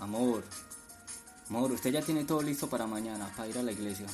Amor, 0.00 0.42
amor, 1.50 1.72
usted 1.72 1.92
ya 1.92 2.00
tiene 2.00 2.24
todo 2.24 2.40
listo 2.40 2.68
para 2.68 2.86
mañana, 2.86 3.30
para 3.36 3.48
ir 3.48 3.58
a 3.58 3.62
la 3.62 3.72
iglesia. 3.72 4.06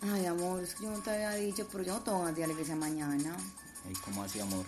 Ay, 0.00 0.24
amor, 0.24 0.62
es 0.62 0.74
que 0.74 0.84
yo 0.84 0.90
no 0.90 1.00
te 1.00 1.10
había 1.10 1.32
dicho, 1.32 1.68
pero 1.70 1.84
yo 1.84 1.94
no 1.94 2.00
tengo 2.00 2.18
ganas 2.20 2.34
de 2.34 2.40
ir 2.40 2.44
a 2.44 2.46
la 2.46 2.52
iglesia 2.54 2.76
mañana. 2.76 3.36
¿Y 3.90 3.92
cómo 3.94 4.22
así, 4.22 4.40
amor? 4.40 4.64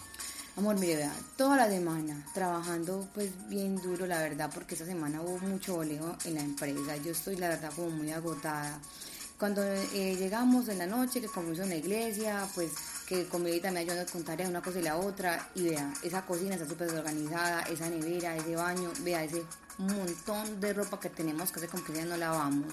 Amor, 0.55 0.79
mire, 0.79 0.97
vea, 0.97 1.15
toda 1.39 1.57
la 1.57 1.67
semana 1.71 2.27
trabajando 2.35 3.09
pues 3.15 3.31
bien 3.49 3.81
duro, 3.81 4.07
la 4.07 4.19
verdad, 4.19 4.51
porque 4.53 4.75
esta 4.75 4.85
semana 4.85 5.23
hubo 5.23 5.39
mucho 5.39 5.77
boleo 5.77 6.15
en 6.27 6.35
la 6.35 6.43
empresa. 6.43 6.99
Yo 6.99 7.13
estoy, 7.13 7.37
la 7.37 7.49
verdad, 7.49 7.73
como 7.75 7.89
muy 7.89 8.11
agotada. 8.13 8.79
Cuando 9.39 9.65
eh, 9.65 10.15
llegamos 10.17 10.69
en 10.69 10.77
la 10.77 10.87
noche, 10.87 11.23
que 11.23 11.29
comimos 11.29 11.59
en 11.61 11.71
la 11.71 11.77
iglesia, 11.77 12.47
pues 12.55 12.71
que 13.13 13.27
con 13.27 13.43
mi 13.43 13.61
me 13.61 13.81
ayudó 13.81 14.01
a 14.01 14.07
contar 14.07 14.41
una 14.47 14.63
cosa 14.63 14.79
y 14.79 14.83
la 14.83 14.97
otra, 14.97 15.51
y 15.55 15.65
vea, 15.65 15.93
esa 16.03 16.25
cocina 16.25 16.55
está 16.55 16.67
súper 16.67 16.89
desorganizada, 16.89 17.61
esa 17.63 17.91
nevera, 17.91 18.35
ese 18.35 18.57
baño, 18.57 18.91
vea, 19.01 19.23
ese 19.23 19.45
montón 19.77 20.59
de 20.61 20.73
ropa 20.73 20.99
que 20.99 21.11
tenemos 21.11 21.53
que 21.53 21.61
hace 21.61 21.69
como 21.69 21.85
que 21.85 21.93
ya 21.93 22.07
no 22.07 22.17
lavamos. 22.17 22.73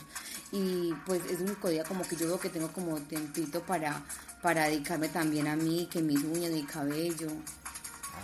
Y 0.54 0.94
pues 1.06 1.26
es 1.26 1.42
un 1.42 1.48
único 1.48 1.68
día 1.68 1.84
como 1.84 2.04
que 2.04 2.16
yo 2.16 2.28
veo 2.28 2.40
que 2.40 2.50
tengo 2.50 2.72
como 2.72 2.98
tiempito 3.02 3.62
para, 3.64 4.02
para 4.42 4.66
dedicarme 4.66 5.10
también 5.10 5.48
a 5.48 5.58
mí, 5.58 5.90
que 5.92 6.02
mis 6.02 6.24
uñas, 6.24 6.52
mi 6.52 6.64
cabello. 6.64 7.28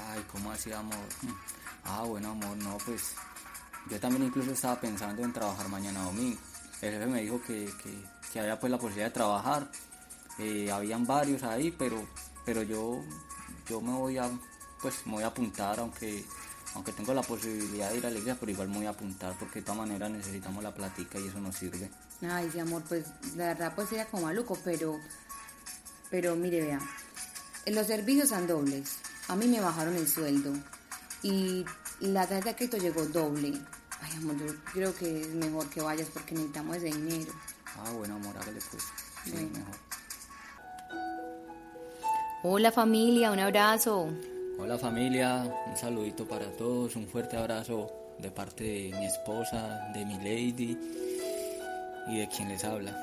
Ay, 0.09 0.23
¿cómo 0.31 0.51
así, 0.51 0.71
amor? 0.71 0.95
Ah, 1.83 2.03
bueno, 2.03 2.31
amor, 2.31 2.55
no, 2.57 2.77
pues 2.85 3.13
yo 3.89 3.99
también 3.99 4.23
incluso 4.23 4.51
estaba 4.51 4.79
pensando 4.79 5.21
en 5.21 5.33
trabajar 5.33 5.67
mañana 5.67 6.03
domingo. 6.03 6.39
El 6.81 6.93
jefe 6.93 7.05
me 7.07 7.21
dijo 7.21 7.41
que, 7.41 7.69
que, 8.31 8.39
había 8.39 8.59
pues 8.59 8.71
la 8.71 8.77
posibilidad 8.77 9.07
de 9.07 9.13
trabajar. 9.13 9.67
Eh, 10.37 10.71
habían 10.71 11.05
varios 11.05 11.43
ahí, 11.43 11.71
pero, 11.71 12.05
pero 12.45 12.63
yo, 12.63 13.01
yo 13.67 13.81
me 13.81 13.93
voy 13.93 14.17
a, 14.17 14.29
pues 14.81 15.05
me 15.05 15.13
voy 15.13 15.23
a 15.23 15.27
apuntar, 15.27 15.79
aunque, 15.79 16.25
aunque 16.73 16.91
tengo 16.91 17.13
la 17.13 17.21
posibilidad 17.21 17.89
de 17.89 17.97
ir 17.97 18.05
a 18.05 18.09
la 18.09 18.17
iglesia, 18.17 18.37
pero 18.39 18.51
igual 18.51 18.67
me 18.67 18.77
voy 18.77 18.85
a 18.85 18.91
apuntar 18.91 19.35
porque 19.39 19.59
de 19.59 19.65
todas 19.65 19.79
maneras 19.79 20.11
necesitamos 20.11 20.63
la 20.63 20.73
platica 20.73 21.19
y 21.19 21.27
eso 21.27 21.39
nos 21.39 21.55
sirve. 21.55 21.89
Ay, 22.21 22.49
sí, 22.51 22.59
amor, 22.59 22.83
pues 22.87 23.05
la 23.35 23.47
verdad 23.47 23.73
pues 23.75 23.89
sería 23.89 24.05
como 24.05 24.23
maluco, 24.23 24.57
pero, 24.63 24.99
pero 26.09 26.35
mire, 26.35 26.61
vea, 26.61 26.79
los 27.67 27.87
servicios 27.87 28.29
son 28.29 28.47
dobles 28.47 28.99
a 29.27 29.35
mí 29.35 29.47
me 29.47 29.59
bajaron 29.59 29.95
el 29.95 30.07
sueldo 30.07 30.53
y 31.23 31.65
la 31.99 32.27
tarjeta 32.27 32.49
de 32.49 32.55
crédito 32.55 32.77
llegó 32.77 33.05
doble. 33.05 33.53
Ay, 34.01 34.11
amor, 34.17 34.37
yo 34.37 34.53
creo 34.71 34.95
que 34.95 35.21
es 35.21 35.29
mejor 35.29 35.67
que 35.69 35.81
vayas 35.81 36.09
porque 36.09 36.35
necesitamos 36.35 36.77
ese 36.77 36.95
dinero. 36.95 37.33
Ah, 37.77 37.89
bueno, 37.91 38.15
amor, 38.15 38.37
hágale 38.37 38.59
pues. 38.69 38.83
Sí, 39.23 39.31
mejor. 39.31 39.75
Hola 42.47 42.71
familia, 42.71 43.31
un 43.31 43.39
abrazo. 43.39 44.07
Hola 44.59 44.77
familia, 44.77 45.51
un 45.67 45.75
saludito 45.75 46.27
para 46.27 46.45
todos, 46.51 46.95
un 46.95 47.07
fuerte 47.07 47.35
abrazo 47.37 47.89
de 48.19 48.29
parte 48.29 48.63
de 48.63 48.95
mi 48.99 49.07
esposa, 49.07 49.89
de 49.95 50.05
mi 50.05 50.13
lady 50.17 50.77
y 52.07 52.19
de 52.19 52.27
quien 52.27 52.49
les 52.49 52.63
habla. 52.63 52.95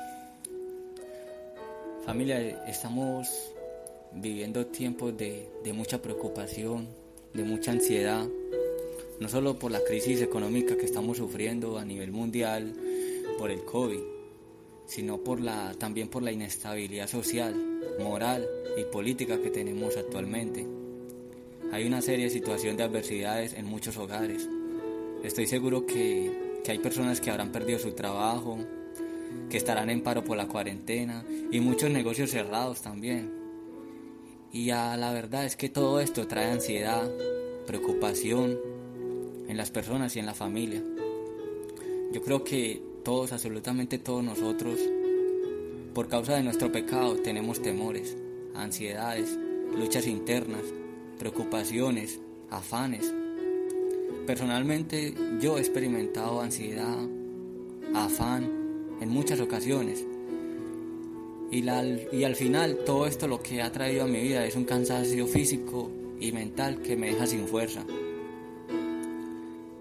Familia, 2.05 2.39
estamos 2.67 3.27
viviendo 4.13 4.65
tiempos 4.67 5.17
de, 5.17 5.45
mucha 5.73 6.01
preocupación, 6.01 6.87
de 7.33 7.43
mucha 7.43 7.71
ansiedad, 7.71 8.25
no 9.19 9.27
solo 9.27 9.59
por 9.59 9.71
la 9.71 9.83
crisis 9.83 10.21
económica 10.21 10.77
que 10.77 10.85
estamos 10.85 11.17
sufriendo 11.17 11.77
a 11.77 11.83
nivel 11.83 12.13
mundial 12.13 12.73
por 13.37 13.51
el 13.51 13.65
COVID, 13.65 13.99
sino 14.85 15.17
por 15.17 15.41
la, 15.41 15.73
también 15.77 16.07
por 16.07 16.23
la 16.23 16.31
inestabilidad 16.31 17.07
social, 17.07 17.72
moral 17.99 18.47
y 18.77 18.83
política 18.85 19.39
que 19.41 19.49
tenemos 19.49 19.97
actualmente. 19.97 20.65
Hay 21.71 21.85
una 21.85 22.01
seria 22.01 22.29
situación 22.29 22.77
de 22.77 22.83
adversidades 22.83 23.53
en 23.53 23.65
muchos 23.65 23.97
hogares. 23.97 24.47
Estoy 25.23 25.47
seguro 25.47 25.85
que, 25.85 26.59
que 26.63 26.71
hay 26.71 26.79
personas 26.79 27.21
que 27.21 27.31
habrán 27.31 27.51
perdido 27.51 27.79
su 27.79 27.93
trabajo, 27.93 28.57
que 29.49 29.57
estarán 29.57 29.89
en 29.89 30.01
paro 30.01 30.23
por 30.23 30.37
la 30.37 30.47
cuarentena 30.47 31.25
y 31.51 31.59
muchos 31.59 31.89
negocios 31.89 32.31
cerrados 32.31 32.81
también. 32.81 33.31
Y 34.51 34.65
ya 34.65 34.95
la 34.97 35.11
verdad 35.11 35.45
es 35.45 35.55
que 35.55 35.69
todo 35.69 35.99
esto 35.99 36.27
trae 36.27 36.51
ansiedad, 36.51 37.09
preocupación 37.65 38.59
en 39.47 39.57
las 39.57 39.71
personas 39.71 40.15
y 40.15 40.19
en 40.19 40.25
la 40.25 40.33
familia. 40.33 40.83
Yo 42.11 42.21
creo 42.21 42.43
que 42.43 42.81
todos, 43.03 43.33
absolutamente 43.33 43.97
todos 43.97 44.23
nosotros, 44.23 44.79
por 45.93 46.07
causa 46.07 46.35
de 46.35 46.43
nuestro 46.43 46.71
pecado, 46.71 47.15
tenemos 47.17 47.61
temores, 47.61 48.17
ansiedades, 48.55 49.37
luchas 49.77 50.07
internas, 50.07 50.63
preocupaciones, 51.19 52.19
afanes. 52.49 53.13
Personalmente 54.25 55.13
yo 55.39 55.57
he 55.57 55.61
experimentado 55.61 56.41
ansiedad, 56.41 56.97
afán 57.93 58.97
en 59.01 59.09
muchas 59.09 59.39
ocasiones 59.39 60.05
y, 61.53 61.69
al 61.69 62.35
final 62.35 62.79
todo 62.83 63.05
esto 63.05 63.27
lo 63.27 63.43
que 63.43 63.61
ha 63.61 63.71
traído 63.71 64.05
a 64.05 64.07
mi 64.07 64.21
vida 64.21 64.43
es 64.45 64.55
un 64.55 64.65
cansancio 64.65 65.27
físico 65.27 65.91
y 66.19 66.31
mental 66.31 66.81
que 66.81 66.95
me 66.95 67.11
deja 67.11 67.27
sin 67.27 67.47
fuerza. 67.47 67.85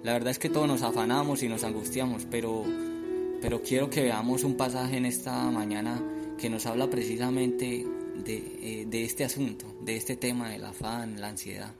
La 0.03 0.13
verdad 0.13 0.33
es 0.33 0.39
que 0.39 0.51
todos 0.51 0.69
nos 0.69 0.83
afanamos 0.83 1.43
y 1.43 1.49
nos 1.49 1.65
angustiamos, 1.65 2.27
pero, 2.31 2.65
pero 3.43 3.61
quiero 3.61 3.91
que 3.91 4.03
veamos 4.03 4.45
un 4.45 4.57
pasaje 4.57 4.97
en 4.97 5.05
esta 5.05 5.35
mañana 5.51 6.01
que 6.39 6.49
nos 6.49 6.65
habla 6.65 6.89
precisamente 6.89 7.85
de, 8.25 8.37
eh, 8.85 9.05
este 9.05 9.25
asunto, 9.25 9.67
de 9.83 9.97
este 9.97 10.17
tema 10.17 10.51
del 10.51 10.65
afán, 10.65 11.21
la 11.21 11.29
ansiedad. 11.29 11.73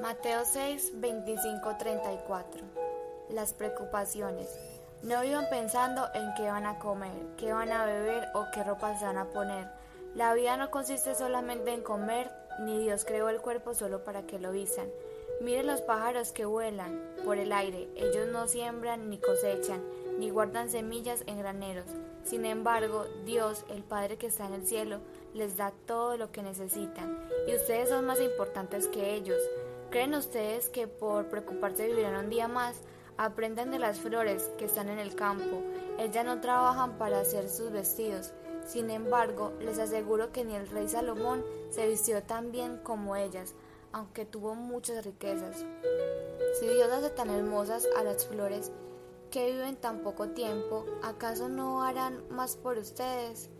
Mateo 0.00 0.42
6, 0.44 0.92
25, 0.96 1.76
34 1.78 2.64
las 3.30 3.52
preocupaciones. 3.52 4.48
No 5.02 5.20
vivan 5.20 5.48
pensando 5.50 6.08
en 6.14 6.34
qué 6.34 6.44
van 6.44 6.66
a 6.66 6.78
comer, 6.78 7.12
qué 7.36 7.52
van 7.52 7.70
a 7.70 7.84
beber 7.84 8.28
o 8.34 8.46
qué 8.52 8.64
ropa 8.64 8.98
se 8.98 9.04
van 9.04 9.18
a 9.18 9.26
poner. 9.26 9.68
La 10.14 10.34
vida 10.34 10.56
no 10.56 10.70
consiste 10.70 11.14
solamente 11.14 11.72
en 11.72 11.82
comer, 11.82 12.30
ni 12.60 12.78
Dios 12.80 13.04
creó 13.04 13.28
el 13.28 13.40
cuerpo 13.40 13.74
solo 13.74 14.02
para 14.02 14.22
que 14.22 14.38
lo 14.38 14.50
visan. 14.50 14.88
Miren 15.40 15.68
los 15.68 15.82
pájaros 15.82 16.32
que 16.32 16.44
vuelan 16.44 17.00
por 17.24 17.38
el 17.38 17.52
aire, 17.52 17.88
ellos 17.94 18.26
no 18.32 18.48
siembran 18.48 19.08
ni 19.08 19.18
cosechan, 19.18 19.80
ni 20.18 20.30
guardan 20.30 20.68
semillas 20.68 21.22
en 21.26 21.38
graneros. 21.38 21.86
Sin 22.24 22.44
embargo, 22.44 23.04
Dios, 23.24 23.64
el 23.70 23.84
Padre 23.84 24.16
que 24.16 24.26
está 24.26 24.46
en 24.46 24.54
el 24.54 24.66
cielo, 24.66 24.98
les 25.34 25.56
da 25.56 25.72
todo 25.86 26.16
lo 26.16 26.32
que 26.32 26.42
necesitan, 26.42 27.20
y 27.46 27.54
ustedes 27.54 27.88
son 27.88 28.04
más 28.04 28.20
importantes 28.20 28.88
que 28.88 29.14
ellos. 29.14 29.38
¿Creen 29.90 30.14
ustedes 30.14 30.68
que 30.68 30.88
por 30.88 31.26
preocuparse 31.28 31.86
vivirán 31.86 32.24
un 32.24 32.30
día 32.30 32.48
más? 32.48 32.80
Aprendan 33.16 33.70
de 33.70 33.78
las 33.78 34.00
flores 34.00 34.50
que 34.58 34.64
están 34.64 34.88
en 34.88 34.98
el 34.98 35.14
campo. 35.14 35.62
Ellas 35.98 36.24
no 36.24 36.40
trabajan 36.40 36.98
para 36.98 37.20
hacer 37.20 37.48
sus 37.48 37.70
vestidos. 37.70 38.32
Sin 38.66 38.90
embargo, 38.90 39.52
les 39.60 39.78
aseguro 39.78 40.30
que 40.30 40.44
ni 40.44 40.54
el 40.54 40.68
rey 40.68 40.88
Salomón 40.88 41.44
se 41.70 41.88
vistió 41.88 42.22
tan 42.22 42.52
bien 42.52 42.78
como 42.82 43.16
ellas, 43.16 43.54
aunque 43.92 44.24
tuvo 44.24 44.54
muchas 44.54 45.04
riquezas. 45.04 45.64
Si 46.58 46.66
Dios 46.66 46.90
hace 46.90 47.10
tan 47.10 47.30
hermosas 47.30 47.86
a 47.96 48.04
las 48.04 48.26
flores 48.26 48.72
que 49.30 49.52
viven 49.52 49.76
tan 49.76 50.00
poco 50.02 50.28
tiempo, 50.28 50.84
¿acaso 51.02 51.48
no 51.48 51.82
harán 51.82 52.22
más 52.30 52.56
por 52.56 52.78
ustedes? 52.78 53.50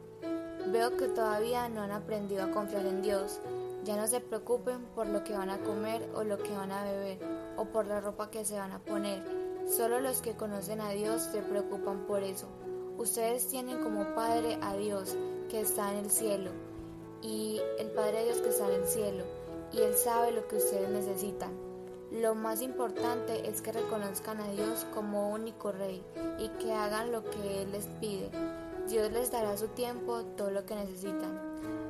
Veo 0.73 0.97
que 0.97 1.09
todavía 1.09 1.69
no 1.69 1.83
han 1.83 1.93
aprendido 1.93 2.45
a 2.45 2.51
confiar 2.51 2.87
en 2.87 3.03
Dios. 3.03 3.41
Ya 3.85 3.97
no 3.97 4.07
se 4.07 4.21
preocupen 4.21 4.85
por 4.95 5.07
lo 5.07 5.25
que 5.25 5.37
van 5.37 5.51
a 5.51 5.59
comer 5.59 6.09
o 6.15 6.25
lo 6.25 6.39
que 6.39 6.53
van 6.53 6.73
a 6.73 6.85
beber 6.85 7.19
o 7.57 7.65
por 7.67 7.87
la 7.87 8.01
ropa 8.01 8.31
que 8.31 8.45
se 8.45 8.59
van 8.59 8.73
a 8.73 8.81
poner 8.81 9.23
Solo 9.69 10.01
los 10.01 10.23
que 10.23 10.35
conocen 10.35 10.81
a 10.81 10.91
Dios 10.91 11.21
se 11.31 11.43
preocupan 11.43 12.07
por 12.07 12.23
eso. 12.23 12.47
Ustedes 12.97 13.49
tienen 13.49 13.83
como 13.83 14.15
Padre 14.15 14.59
a 14.63 14.75
Dios 14.75 15.15
que 15.51 15.61
está 15.61 15.93
en 15.93 15.99
el 15.99 16.11
cielo 16.11 16.51
y 17.21 17.61
el 17.79 17.91
Padre 17.91 18.19
de 18.19 18.25
Dios 18.25 18.39
que 18.39 18.49
está 18.49 18.67
en 18.67 18.81
el 18.81 18.89
cielo 18.89 19.25
y 19.73 19.81
Él 19.81 19.95
sabe 19.95 20.33
lo 20.33 20.47
que 20.49 20.57
ustedes 20.57 20.89
necesitan. 20.89 21.53
Lo 22.11 22.35
más 22.35 22.63
importante 22.63 23.49
es 23.49 23.61
que 23.61 23.73
reconozcan 23.73 24.41
a 24.41 24.49
Dios 24.49 24.87
como 24.95 25.31
único 25.31 25.73
Rey 25.73 26.03
y 26.39 26.49
que 26.61 26.73
hagan 26.73 27.13
lo 27.13 27.25
que 27.25 27.63
Él 27.63 27.73
les 27.73 27.87
pide. 28.01 28.31
Dios 28.89 29.13
les 29.13 29.31
dará 29.31 29.57
su 29.57 29.69
tiempo 29.69 30.23
todo 30.37 30.51
lo 30.51 30.65
que 30.65 30.75
necesitan. 30.75 31.39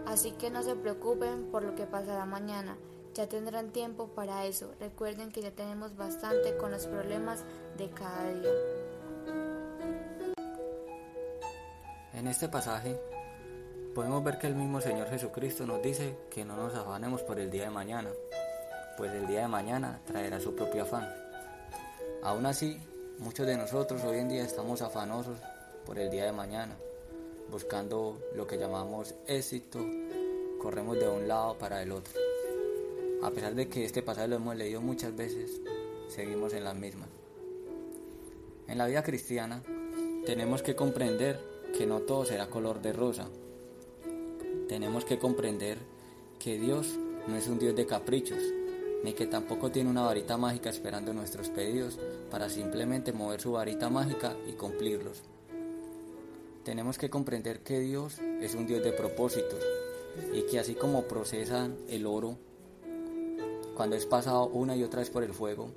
Así 0.06 0.32
que 0.32 0.50
no 0.50 0.62
se 0.62 0.74
preocupen 0.74 1.50
por 1.52 1.62
lo 1.62 1.74
que 1.74 1.84
pasará 1.84 2.24
mañana 2.24 2.76
ya 3.18 3.28
tendrán 3.28 3.72
tiempo 3.72 4.06
para 4.14 4.44
eso. 4.46 4.72
Recuerden 4.78 5.32
que 5.32 5.42
ya 5.42 5.50
tenemos 5.50 5.96
bastante 5.96 6.56
con 6.56 6.70
los 6.70 6.86
problemas 6.86 7.44
de 7.76 7.90
cada 7.90 8.32
día. 8.32 8.52
En 12.14 12.28
este 12.28 12.48
pasaje 12.48 12.96
podemos 13.98 14.22
ver 14.22 14.38
que 14.38 14.46
el 14.46 14.54
mismo 14.54 14.80
Señor 14.80 15.08
Jesucristo 15.10 15.66
nos 15.66 15.82
dice 15.82 16.14
que 16.30 16.44
no 16.44 16.54
nos 16.54 16.72
afanemos 16.72 17.22
por 17.22 17.40
el 17.40 17.50
día 17.50 17.64
de 17.64 17.70
mañana, 17.70 18.10
pues 18.96 19.12
el 19.12 19.26
día 19.26 19.40
de 19.40 19.48
mañana 19.48 19.98
traerá 20.06 20.38
su 20.38 20.54
propio 20.54 20.84
afán. 20.84 21.12
Aún 22.22 22.46
así, 22.46 22.78
muchos 23.18 23.44
de 23.44 23.56
nosotros 23.56 24.04
hoy 24.04 24.18
en 24.18 24.28
día 24.28 24.44
estamos 24.44 24.82
afanosos 24.82 25.40
por 25.84 25.98
el 25.98 26.10
día 26.10 26.26
de 26.26 26.30
mañana, 26.30 26.76
buscando 27.50 28.20
lo 28.36 28.46
que 28.46 28.56
llamamos 28.56 29.16
éxito, 29.26 29.80
corremos 30.62 30.96
de 31.00 31.08
un 31.08 31.26
lado 31.26 31.58
para 31.58 31.82
el 31.82 31.90
otro. 31.90 32.12
a 33.24 33.32
pesar 33.32 33.56
de 33.56 33.68
que 33.68 33.84
este 33.84 34.04
pasaje 34.04 34.28
lo 34.28 34.36
hemos 34.36 34.54
leído 34.54 34.80
muchas 34.80 35.16
veces, 35.16 35.60
seguimos 36.06 36.52
en 36.52 36.62
las 36.62 36.76
mismas. 36.76 37.08
En 38.68 38.78
la 38.78 38.86
vida 38.86 39.02
cristiana 39.02 39.60
tenemos 40.24 40.62
que 40.62 40.76
comprender 40.76 41.40
que 41.76 41.84
no 41.84 42.02
todo 42.02 42.24
será 42.24 42.46
color 42.46 42.80
de 42.80 42.92
rosa. 42.92 43.28
Tenemos 44.68 45.06
que 45.06 45.18
comprender 45.18 45.78
que 46.38 46.58
Dios 46.58 46.98
no 47.26 47.36
es 47.36 47.48
un 47.48 47.58
Dios 47.58 47.74
de 47.74 47.86
caprichos, 47.86 48.42
ni 49.02 49.14
que 49.14 49.26
tampoco 49.26 49.70
tiene 49.70 49.88
una 49.88 50.02
varita 50.02 50.36
mágica 50.36 50.68
esperando 50.68 51.14
nuestros 51.14 51.48
pedidos 51.48 51.98
para 52.30 52.50
simplemente 52.50 53.14
mover 53.14 53.40
su 53.40 53.52
varita 53.52 53.88
mágica 53.88 54.36
y 54.46 54.52
cumplirlos. 54.52 55.22
Tenemos 56.64 56.98
que 56.98 57.08
comprender 57.08 57.60
que 57.60 57.80
Dios 57.80 58.18
es 58.42 58.54
un 58.54 58.66
Dios 58.66 58.84
de 58.84 58.92
propósitos 58.92 59.64
y 60.34 60.42
que 60.42 60.58
así 60.58 60.74
como 60.74 61.04
procesan 61.04 61.78
el 61.88 62.04
oro 62.04 62.36
cuando 63.74 63.96
es 63.96 64.04
pasado 64.04 64.48
una 64.48 64.76
y 64.76 64.82
otra 64.82 65.00
vez 65.00 65.08
por 65.08 65.22
el 65.22 65.32
fuego, 65.32 65.70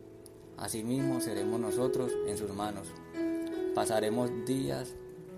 asimismo 0.57 1.21
seremos 1.21 1.61
nosotros 1.61 2.11
en 2.27 2.37
sus 2.37 2.53
manos. 2.53 2.87
Pasaremos 3.73 4.31
días 4.45 4.95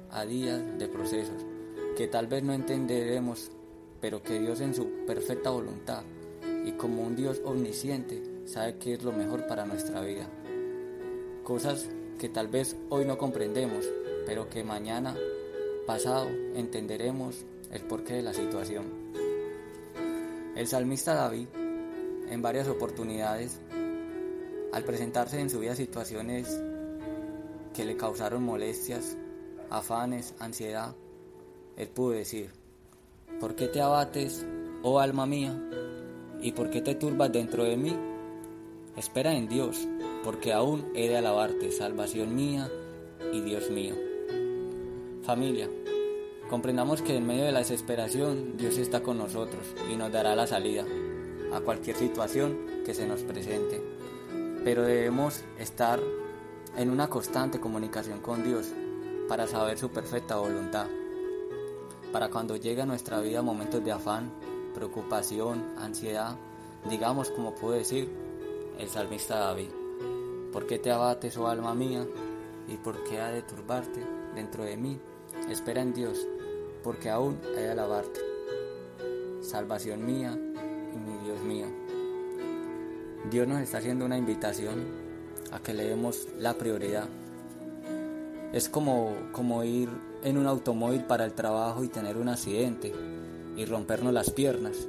a 0.09 0.25
días 0.25 0.59
de 0.79 0.87
procesos 0.87 1.52
que 1.95 2.07
tal 2.07 2.27
vez 2.27 2.43
no 2.43 2.53
entenderemos, 2.53 3.51
pero 4.01 4.23
que 4.23 4.39
Dios 4.39 4.61
en 4.61 4.73
su 4.73 5.05
perfecta 5.05 5.51
voluntad 5.51 6.03
y 6.65 6.71
como 6.73 7.03
un 7.03 7.15
Dios 7.15 7.41
omnisciente 7.45 8.23
sabe 8.45 8.77
que 8.77 8.93
es 8.93 9.03
lo 9.03 9.11
mejor 9.11 9.47
para 9.47 9.65
nuestra 9.65 10.01
vida. 10.01 10.27
Cosas 11.43 11.87
que 12.19 12.29
tal 12.29 12.47
vez 12.47 12.75
hoy 12.89 13.05
no 13.05 13.17
comprendemos, 13.17 13.85
pero 14.25 14.49
que 14.49 14.63
mañana, 14.63 15.15
pasado, 15.85 16.27
entenderemos 16.55 17.45
el 17.71 17.81
porqué 17.81 18.15
de 18.15 18.21
la 18.23 18.33
situación. 18.33 18.85
El 20.55 20.67
salmista 20.67 21.15
David, 21.15 21.47
en 22.29 22.41
varias 22.41 22.67
oportunidades, 22.67 23.59
al 24.71 24.83
presentarse 24.83 25.39
en 25.39 25.49
su 25.49 25.59
vida 25.59 25.75
situaciones 25.75 26.61
que 27.73 27.85
le 27.85 27.97
causaron 27.97 28.43
molestias, 28.43 29.17
afanes, 29.69 30.33
ansiedad, 30.39 30.95
él 31.77 31.87
pudo 31.87 32.11
decir, 32.11 32.51
¿por 33.39 33.55
qué 33.55 33.67
te 33.67 33.81
abates, 33.81 34.45
oh 34.83 34.99
alma 34.99 35.25
mía? 35.25 35.59
¿Y 36.41 36.51
por 36.51 36.69
qué 36.69 36.81
te 36.81 36.95
turbas 36.95 37.31
dentro 37.31 37.63
de 37.63 37.77
mí? 37.77 37.95
Espera 38.95 39.33
en 39.33 39.47
Dios, 39.47 39.87
porque 40.23 40.53
aún 40.53 40.91
he 40.93 41.09
de 41.09 41.17
alabarte, 41.17 41.71
salvación 41.71 42.35
mía 42.35 42.69
y 43.31 43.41
Dios 43.41 43.69
mío. 43.71 43.95
Familia, 45.23 45.69
comprendamos 46.49 47.01
que 47.01 47.15
en 47.15 47.25
medio 47.25 47.45
de 47.45 47.51
la 47.51 47.59
desesperación 47.59 48.57
Dios 48.57 48.77
está 48.77 49.01
con 49.01 49.17
nosotros 49.17 49.63
y 49.91 49.95
nos 49.95 50.11
dará 50.11 50.35
la 50.35 50.45
salida 50.45 50.85
a 51.53 51.61
cualquier 51.61 51.95
situación 51.95 52.83
que 52.85 52.93
se 52.93 53.07
nos 53.07 53.21
presente. 53.21 53.81
Pero 54.63 54.83
debemos 54.83 55.43
estar 55.57 55.99
en 56.77 56.89
una 56.89 57.09
constante 57.09 57.59
comunicación 57.59 58.19
con 58.19 58.43
Dios 58.43 58.67
para 59.27 59.47
saber 59.47 59.77
su 59.77 59.89
perfecta 59.89 60.37
voluntad. 60.37 60.87
Para 62.13 62.29
cuando 62.29 62.55
llegue 62.55 62.83
a 62.83 62.85
nuestra 62.85 63.19
vida 63.21 63.41
momentos 63.41 63.83
de 63.83 63.91
afán, 63.91 64.31
preocupación, 64.75 65.73
ansiedad, 65.79 66.35
digamos 66.87 67.31
como 67.31 67.55
puede 67.55 67.79
decir 67.79 68.07
el 68.77 68.87
salmista 68.87 69.39
David, 69.39 69.69
¿por 70.51 70.67
qué 70.67 70.77
te 70.77 70.91
abates, 70.91 71.35
oh 71.37 71.47
alma 71.47 71.73
mía? 71.73 72.05
¿Y 72.67 72.77
por 72.77 73.03
qué 73.03 73.19
ha 73.19 73.29
de 73.29 73.41
turbarte 73.41 74.05
dentro 74.35 74.63
de 74.63 74.77
mí? 74.77 74.99
Espera 75.49 75.81
en 75.81 75.91
Dios, 75.91 76.27
porque 76.83 77.09
aún 77.09 77.39
he 77.57 77.61
de 77.61 77.71
alabarte. 77.71 78.19
Salvación 79.41 80.05
mía 80.05 80.37
y 80.37 80.97
mi 80.97 81.17
Dios 81.25 81.41
mío. 81.41 81.65
Dios 83.31 83.47
nos 83.47 83.59
está 83.59 83.79
haciendo 83.79 84.05
una 84.05 84.19
invitación 84.19 84.85
a 85.51 85.57
que 85.57 85.73
le 85.73 85.85
demos 85.85 86.27
la 86.37 86.53
prioridad. 86.53 87.09
Es 88.53 88.69
como, 88.69 89.15
como 89.31 89.63
ir 89.63 89.89
en 90.23 90.37
un 90.37 90.47
automóvil 90.47 91.03
para 91.03 91.25
el 91.25 91.33
trabajo 91.33 91.83
y 91.83 91.89
tener 91.89 92.17
un 92.17 92.29
accidente 92.29 92.93
y 93.55 93.65
rompernos 93.65 94.13
las 94.13 94.29
piernas. 94.31 94.87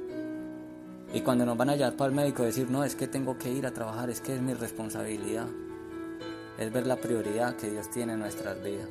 Y 1.13 1.21
cuando 1.21 1.45
nos 1.45 1.57
van 1.57 1.69
a 1.69 1.75
llevar 1.75 1.95
para 1.95 2.09
el 2.09 2.15
médico 2.15 2.43
decir, 2.43 2.69
no, 2.69 2.83
es 2.83 2.95
que 2.95 3.07
tengo 3.07 3.37
que 3.37 3.51
ir 3.51 3.65
a 3.65 3.71
trabajar, 3.71 4.09
es 4.09 4.21
que 4.21 4.35
es 4.35 4.41
mi 4.41 4.53
responsabilidad. 4.53 5.47
Es 6.59 6.71
ver 6.71 6.87
la 6.87 6.97
prioridad 6.97 7.55
que 7.55 7.69
Dios 7.69 7.89
tiene 7.89 8.13
en 8.13 8.19
nuestras 8.19 8.61
vidas. 8.63 8.89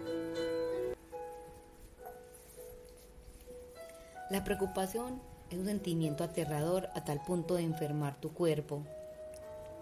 La 4.30 4.42
preocupación 4.44 5.20
es 5.50 5.58
un 5.58 5.66
sentimiento 5.66 6.24
aterrador 6.24 6.88
a 6.94 7.04
tal 7.04 7.22
punto 7.22 7.56
de 7.56 7.62
enfermar 7.62 8.20
tu 8.20 8.32
cuerpo, 8.32 8.82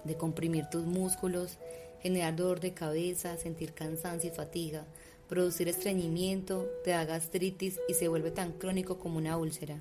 de 0.05 0.17
comprimir 0.17 0.67
tus 0.67 0.85
músculos, 0.85 1.59
generar 2.01 2.35
dolor 2.35 2.61
de 2.61 2.75
cabeza, 2.75 3.37
sentir 3.37 3.73
cansancio 3.73 4.31
y 4.31 4.35
fatiga, 4.35 4.85
producir 5.33 5.67
estreñimiento, 5.67 6.71
te 6.85 6.91
da 6.91 7.07
gastritis 7.07 7.81
y 7.89 7.95
se 7.95 8.07
vuelve 8.07 8.31
tan 8.33 8.53
crónico 8.53 8.99
como 8.99 9.17
una 9.17 9.39
úlcera. 9.39 9.81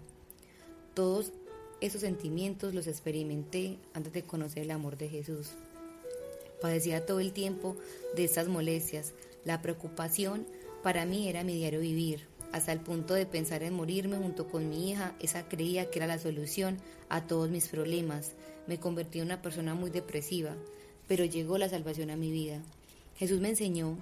Todos 0.94 1.34
esos 1.82 2.00
sentimientos 2.00 2.74
los 2.74 2.88
experimenté 2.88 3.78
antes 3.94 4.14
de 4.14 4.24
conocer 4.24 4.64
el 4.64 4.72
amor 4.72 4.96
de 4.98 5.10
Jesús. 5.10 5.50
Padecía 6.62 7.06
todo 7.06 7.20
el 7.20 7.34
tiempo 7.34 7.76
de 8.16 8.24
estas 8.24 8.48
molestias. 8.48 9.12
La 9.44 9.62
preocupación 9.62 10.48
para 10.84 11.06
mí 11.06 11.28
era 11.28 11.44
mi 11.44 11.56
diario 11.56 11.82
vivir, 11.82 12.28
hasta 12.54 12.72
el 12.72 12.80
punto 12.80 13.14
de 13.14 13.26
pensar 13.26 13.62
en 13.62 13.74
morirme 13.74 14.16
junto 14.16 14.48
con 14.48 14.70
mi 14.70 14.90
hija. 14.90 15.18
Esa 15.20 15.50
creía 15.50 15.90
que 15.90 16.00
era 16.00 16.08
la 16.08 16.18
solución 16.18 16.78
a 17.10 17.28
todos 17.28 17.50
mis 17.50 17.68
problemas. 17.68 18.36
Me 18.68 18.80
convertí 18.80 19.20
en 19.20 19.26
una 19.26 19.42
persona 19.42 19.76
muy 19.76 19.90
depresiva, 19.90 20.56
pero 21.10 21.26
llegó 21.26 21.58
la 21.58 21.68
salvación 21.68 22.10
a 22.10 22.16
mi 22.16 22.32
vida. 22.32 22.62
Jesús 23.18 23.42
me 23.42 23.50
enseñó 23.50 23.98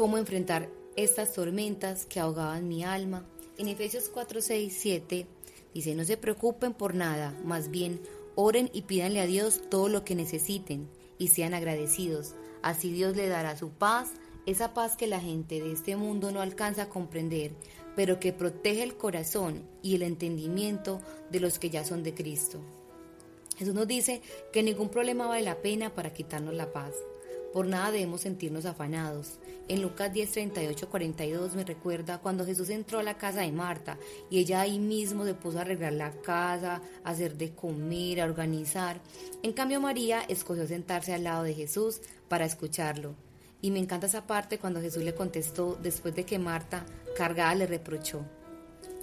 cómo 0.00 0.16
enfrentar 0.16 0.70
estas 0.96 1.34
tormentas 1.34 2.06
que 2.06 2.20
ahogaban 2.20 2.66
mi 2.66 2.82
alma. 2.84 3.26
En 3.58 3.68
Efesios 3.68 4.08
4, 4.08 4.40
6, 4.40 4.74
7 4.80 5.26
dice, 5.74 5.94
no 5.94 6.04
se 6.04 6.16
preocupen 6.16 6.72
por 6.72 6.94
nada, 6.94 7.38
más 7.44 7.70
bien 7.70 8.00
oren 8.34 8.70
y 8.72 8.80
pídanle 8.80 9.20
a 9.20 9.26
Dios 9.26 9.60
todo 9.68 9.90
lo 9.90 10.02
que 10.02 10.14
necesiten 10.14 10.88
y 11.18 11.28
sean 11.28 11.52
agradecidos. 11.52 12.34
Así 12.62 12.90
Dios 12.90 13.14
le 13.14 13.28
dará 13.28 13.58
su 13.58 13.72
paz, 13.72 14.12
esa 14.46 14.72
paz 14.72 14.96
que 14.96 15.06
la 15.06 15.20
gente 15.20 15.60
de 15.60 15.70
este 15.70 15.96
mundo 15.96 16.32
no 16.32 16.40
alcanza 16.40 16.84
a 16.84 16.88
comprender, 16.88 17.52
pero 17.94 18.18
que 18.18 18.32
protege 18.32 18.82
el 18.82 18.96
corazón 18.96 19.68
y 19.82 19.96
el 19.96 20.02
entendimiento 20.02 21.02
de 21.30 21.40
los 21.40 21.58
que 21.58 21.68
ya 21.68 21.84
son 21.84 22.02
de 22.04 22.14
Cristo. 22.14 22.58
Jesús 23.58 23.74
nos 23.74 23.86
dice 23.86 24.22
que 24.50 24.62
ningún 24.62 24.88
problema 24.88 25.26
vale 25.26 25.42
la 25.42 25.60
pena 25.60 25.94
para 25.94 26.14
quitarnos 26.14 26.54
la 26.54 26.72
paz. 26.72 26.94
Por 27.52 27.66
nada 27.66 27.90
debemos 27.90 28.20
sentirnos 28.20 28.64
afanados. 28.64 29.38
En 29.70 29.82
Lucas 29.82 30.12
10, 30.12 30.32
38, 30.32 30.88
42 30.90 31.54
me 31.54 31.62
recuerda 31.62 32.18
cuando 32.18 32.44
Jesús 32.44 32.70
entró 32.70 32.98
a 32.98 33.04
la 33.04 33.16
casa 33.16 33.42
de 33.42 33.52
Marta 33.52 33.98
y 34.28 34.40
ella 34.40 34.62
ahí 34.62 34.80
mismo 34.80 35.24
se 35.24 35.34
puso 35.34 35.58
a 35.58 35.60
arreglar 35.60 35.92
la 35.92 36.10
casa, 36.10 36.82
a 37.04 37.10
hacer 37.10 37.36
de 37.36 37.54
comer, 37.54 38.20
a 38.20 38.24
organizar. 38.24 39.00
En 39.44 39.52
cambio 39.52 39.80
María 39.80 40.22
escogió 40.22 40.66
sentarse 40.66 41.14
al 41.14 41.22
lado 41.22 41.44
de 41.44 41.54
Jesús 41.54 42.00
para 42.26 42.46
escucharlo. 42.46 43.14
Y 43.62 43.70
me 43.70 43.78
encanta 43.78 44.08
esa 44.08 44.26
parte 44.26 44.58
cuando 44.58 44.80
Jesús 44.80 45.04
le 45.04 45.14
contestó 45.14 45.78
después 45.80 46.16
de 46.16 46.24
que 46.24 46.40
Marta, 46.40 46.84
cargada, 47.16 47.54
le 47.54 47.68
reprochó. 47.68 48.26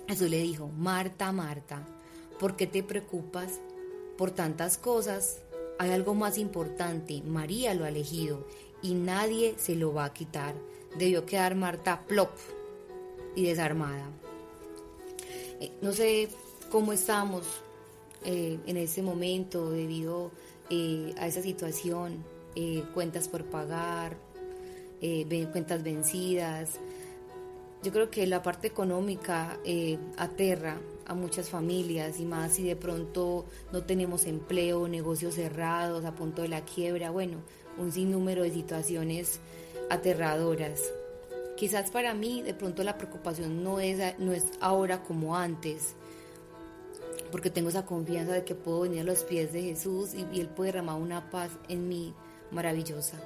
Jesús 0.05 0.29
le 0.29 0.41
dijo, 0.41 0.67
Marta, 0.67 1.31
Marta, 1.31 1.87
¿por 2.41 2.57
qué 2.57 2.67
te 2.67 2.83
preocupas 2.83 3.61
por 4.17 4.31
tantas 4.31 4.77
cosas? 4.77 5.39
Hay 5.79 5.91
algo 5.91 6.13
más 6.13 6.37
importante, 6.37 7.21
María 7.21 7.73
lo 7.73 7.85
ha 7.85 7.89
elegido 7.89 8.45
y 8.87 8.93
nadie 8.93 9.55
se 9.57 9.75
lo 9.75 9.93
va 9.93 10.05
a 10.05 10.13
quitar. 10.13 10.55
Debió 10.97 11.25
quedar 11.25 11.55
Marta 11.55 12.05
plop 12.07 12.31
y 13.35 13.43
desarmada. 13.43 14.09
Eh, 15.59 15.71
no 15.81 15.91
sé 15.91 16.29
cómo 16.71 16.93
estamos 16.93 17.45
eh, 18.23 18.57
en 18.65 18.77
ese 18.77 19.01
momento 19.01 19.69
debido 19.69 20.31
eh, 20.69 21.13
a 21.17 21.27
esa 21.27 21.41
situación, 21.41 22.23
cuentas 22.95 23.27
por 23.27 23.45
pagar, 23.45 24.17
cuentas 25.51 25.83
vencidas. 25.83 26.79
Yo 27.83 27.91
creo 27.91 28.09
que 28.09 28.25
la 28.25 28.41
parte 28.41 28.65
económica 28.65 29.59
aterra 30.17 30.79
a 31.05 31.13
muchas 31.13 31.51
familias 31.51 32.19
y 32.19 32.25
más 32.25 32.53
si 32.53 32.63
de 32.63 32.75
pronto 32.75 33.45
no 33.71 33.83
tenemos 33.83 34.25
empleo, 34.25 34.87
negocios 34.87 35.35
cerrados, 35.35 36.03
a 36.03 36.15
punto 36.15 36.41
de 36.41 36.47
la 36.47 36.65
quiebra, 36.65 37.11
bueno, 37.11 37.37
un 37.77 37.91
sinnúmero 37.91 38.43
de 38.43 38.51
situaciones 38.51 39.39
aterradoras. 39.89 40.81
Quizás 41.55 41.89
para 41.89 42.13
mí 42.13 42.41
de 42.41 42.53
pronto 42.53 42.83
la 42.83 42.97
preocupación 42.97 43.63
no 43.63 43.79
es, 43.79 44.19
no 44.19 44.31
es 44.31 44.45
ahora 44.59 45.03
como 45.03 45.35
antes, 45.35 45.95
porque 47.31 47.49
tengo 47.49 47.69
esa 47.69 47.85
confianza 47.85 48.33
de 48.33 48.43
que 48.43 48.55
puedo 48.55 48.81
venir 48.81 49.01
a 49.01 49.03
los 49.03 49.23
pies 49.23 49.53
de 49.53 49.63
Jesús 49.63 50.13
y, 50.13 50.39
Él 50.39 50.49
puede 50.49 50.71
derramar 50.71 51.01
una 51.01 51.29
paz 51.29 51.51
en 51.67 51.87
mí 51.87 52.13
maravillosa. 52.51 53.17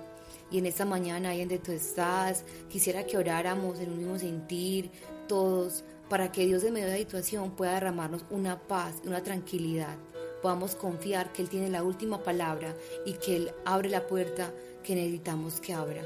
Y 0.50 0.58
en 0.58 0.66
esta 0.66 0.86
mañana, 0.86 1.30
ahí 1.30 1.40
donde 1.40 1.60
tú 1.60 1.72
estás, 1.72 2.44
quisiera 2.70 3.06
que 3.06 3.18
oráramos 3.18 3.80
en 3.80 3.92
un 3.92 3.98
mismo 4.00 4.20
sentir, 4.20 4.92
todos, 5.28 5.84
para 6.10 6.32
que 6.32 6.46
Dios 6.46 6.64
en 6.64 6.74
medio 6.74 6.88
de 6.88 6.94
la 6.94 6.98
situación 7.00 7.52
pueda 7.52 7.74
derramarnos 7.74 8.26
una 8.30 8.60
paz, 8.60 8.96
una 9.06 9.24
tranquilidad, 9.24 9.96
podamos 10.42 10.76
confiar 10.76 11.32
que 11.32 11.42
Él 11.42 11.50
tiene 11.50 11.70
la 11.70 11.84
última 11.84 12.24
palabra 12.24 12.76
y 13.06 13.14
que 13.14 13.36
Él 13.36 13.52
abre 13.66 13.90
la 13.90 14.08
puerta 14.08 14.52
que 14.84 14.96
necesitamos 14.96 15.60
que 15.60 15.74
abra. 15.74 16.04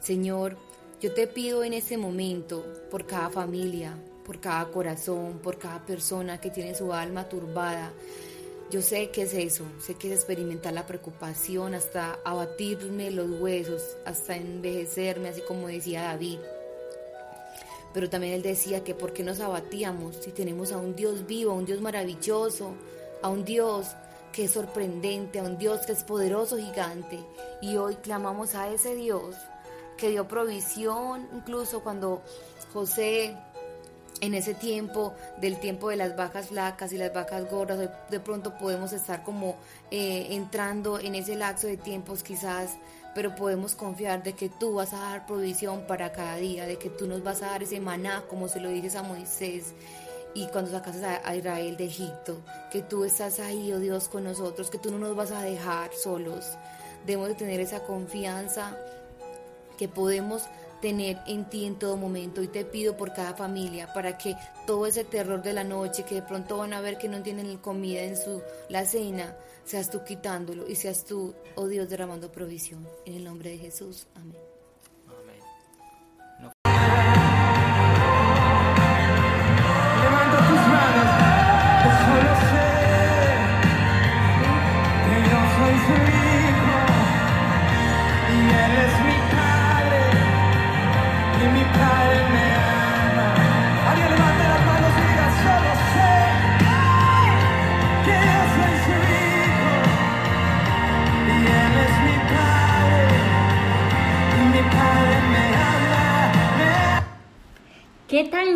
Señor, 0.00 0.56
yo 1.00 1.12
te 1.12 1.26
pido 1.26 1.62
en 1.64 1.74
este 1.74 1.98
momento 1.98 2.64
por 2.90 3.06
cada 3.06 3.28
familia, 3.28 3.98
por 4.24 4.40
cada 4.40 4.70
corazón, 4.70 5.40
por 5.42 5.58
cada 5.58 5.84
persona 5.84 6.40
que 6.40 6.50
tiene 6.50 6.74
su 6.74 6.92
alma 6.92 7.28
turbada. 7.28 7.92
Yo 8.70 8.82
sé 8.82 9.10
que 9.10 9.22
es 9.22 9.34
eso, 9.34 9.64
sé 9.78 9.94
que 9.94 10.08
es 10.08 10.14
experimentar 10.14 10.72
la 10.72 10.86
preocupación 10.86 11.74
hasta 11.74 12.18
abatirme 12.24 13.10
los 13.10 13.30
huesos, 13.40 13.82
hasta 14.04 14.36
envejecerme, 14.36 15.28
así 15.28 15.42
como 15.42 15.68
decía 15.68 16.02
David. 16.02 16.38
Pero 17.94 18.10
también 18.10 18.34
él 18.34 18.42
decía 18.42 18.82
que 18.82 18.94
por 18.94 19.12
qué 19.12 19.22
nos 19.22 19.40
abatíamos 19.40 20.16
si 20.16 20.32
tenemos 20.32 20.72
a 20.72 20.78
un 20.78 20.96
Dios 20.96 21.26
vivo, 21.26 21.52
a 21.52 21.54
un 21.54 21.64
Dios 21.64 21.80
maravilloso, 21.80 22.74
a 23.22 23.28
un 23.28 23.44
Dios 23.44 23.88
que 24.32 24.44
es 24.44 24.52
sorprendente, 24.52 25.38
a 25.38 25.42
un 25.42 25.58
Dios 25.58 25.86
que 25.86 25.92
es 25.92 26.04
poderoso, 26.04 26.56
gigante. 26.56 27.18
Y 27.62 27.76
hoy 27.76 27.96
clamamos 27.96 28.54
a 28.54 28.68
ese 28.68 28.94
Dios 28.94 29.34
que 29.96 30.10
dio 30.10 30.28
provisión, 30.28 31.28
incluso 31.34 31.82
cuando 31.82 32.22
José 32.72 33.34
en 34.20 34.34
ese 34.34 34.54
tiempo, 34.54 35.14
del 35.40 35.58
tiempo 35.58 35.90
de 35.90 35.96
las 35.96 36.16
vacas 36.16 36.48
flacas 36.48 36.92
y 36.92 36.98
las 36.98 37.12
vacas 37.12 37.50
gordas, 37.50 37.90
de, 38.10 38.20
pronto 38.20 38.56
podemos 38.56 38.92
estar 38.92 39.22
como 39.22 39.56
eh, 39.90 40.28
entrando 40.30 40.98
en 40.98 41.14
ese 41.14 41.34
lapso 41.34 41.66
de 41.66 41.76
tiempos 41.76 42.22
quizás, 42.22 42.70
pero 43.14 43.34
podemos 43.34 43.74
confiar 43.74 44.22
de 44.22 44.34
que 44.34 44.48
tú 44.48 44.74
vas 44.74 44.92
a 44.92 44.98
dar 44.98 45.26
provisión 45.26 45.86
para 45.86 46.12
cada 46.12 46.36
día, 46.36 46.66
de 46.66 46.78
que 46.78 46.90
tú 46.90 47.06
nos 47.06 47.22
vas 47.22 47.42
a 47.42 47.46
dar 47.46 47.62
ese 47.62 47.80
maná, 47.80 48.24
como 48.28 48.48
se 48.48 48.60
lo 48.60 48.68
dices 48.68 48.94
a 48.96 49.02
Moisés. 49.02 49.74
Y 50.36 50.46
cuando 50.48 50.70
sacas 50.70 50.96
a, 51.02 51.34
Israel 51.34 51.78
de 51.78 51.86
Egipto, 51.86 52.36
que 52.70 52.82
tú 52.82 53.04
estás 53.04 53.40
ahí, 53.40 53.72
oh 53.72 53.78
Dios, 53.78 54.06
con 54.06 54.24
nosotros, 54.24 54.68
que 54.68 54.76
tú 54.76 54.90
no 54.90 54.98
nos 54.98 55.16
vas 55.16 55.30
a 55.30 55.40
dejar 55.40 55.90
solos. 55.94 56.44
Debemos 57.06 57.28
de 57.28 57.36
tener 57.36 57.58
esa 57.58 57.84
confianza 57.84 58.76
que 59.78 59.88
podemos 59.88 60.42
tener 60.82 61.16
en 61.26 61.48
ti 61.48 61.64
en 61.64 61.78
todo 61.78 61.96
momento. 61.96 62.42
Y 62.42 62.48
te 62.48 62.66
pido 62.66 62.98
por 62.98 63.14
cada 63.14 63.32
familia 63.32 63.94
para 63.94 64.18
que 64.18 64.36
todo 64.66 64.86
ese 64.86 65.04
terror 65.04 65.42
de 65.42 65.54
la 65.54 65.64
noche, 65.64 66.04
que 66.04 66.16
de 66.16 66.22
pronto 66.22 66.58
van 66.58 66.74
a 66.74 66.82
ver 66.82 66.98
que 66.98 67.08
no 67.08 67.22
tienen 67.22 67.56
comida 67.56 68.02
en 68.02 68.18
su 68.18 68.42
la 68.68 68.84
cena, 68.84 69.34
seas 69.64 69.88
tú 69.88 70.04
quitándolo 70.04 70.68
y 70.68 70.74
seas 70.74 71.06
tú, 71.06 71.34
oh 71.54 71.66
Dios, 71.66 71.88
derramando 71.88 72.30
provisión. 72.30 72.86
En 73.06 73.14
el 73.14 73.24
nombre 73.24 73.52
de 73.52 73.56
Jesús. 73.56 74.06
Amén. 74.14 74.55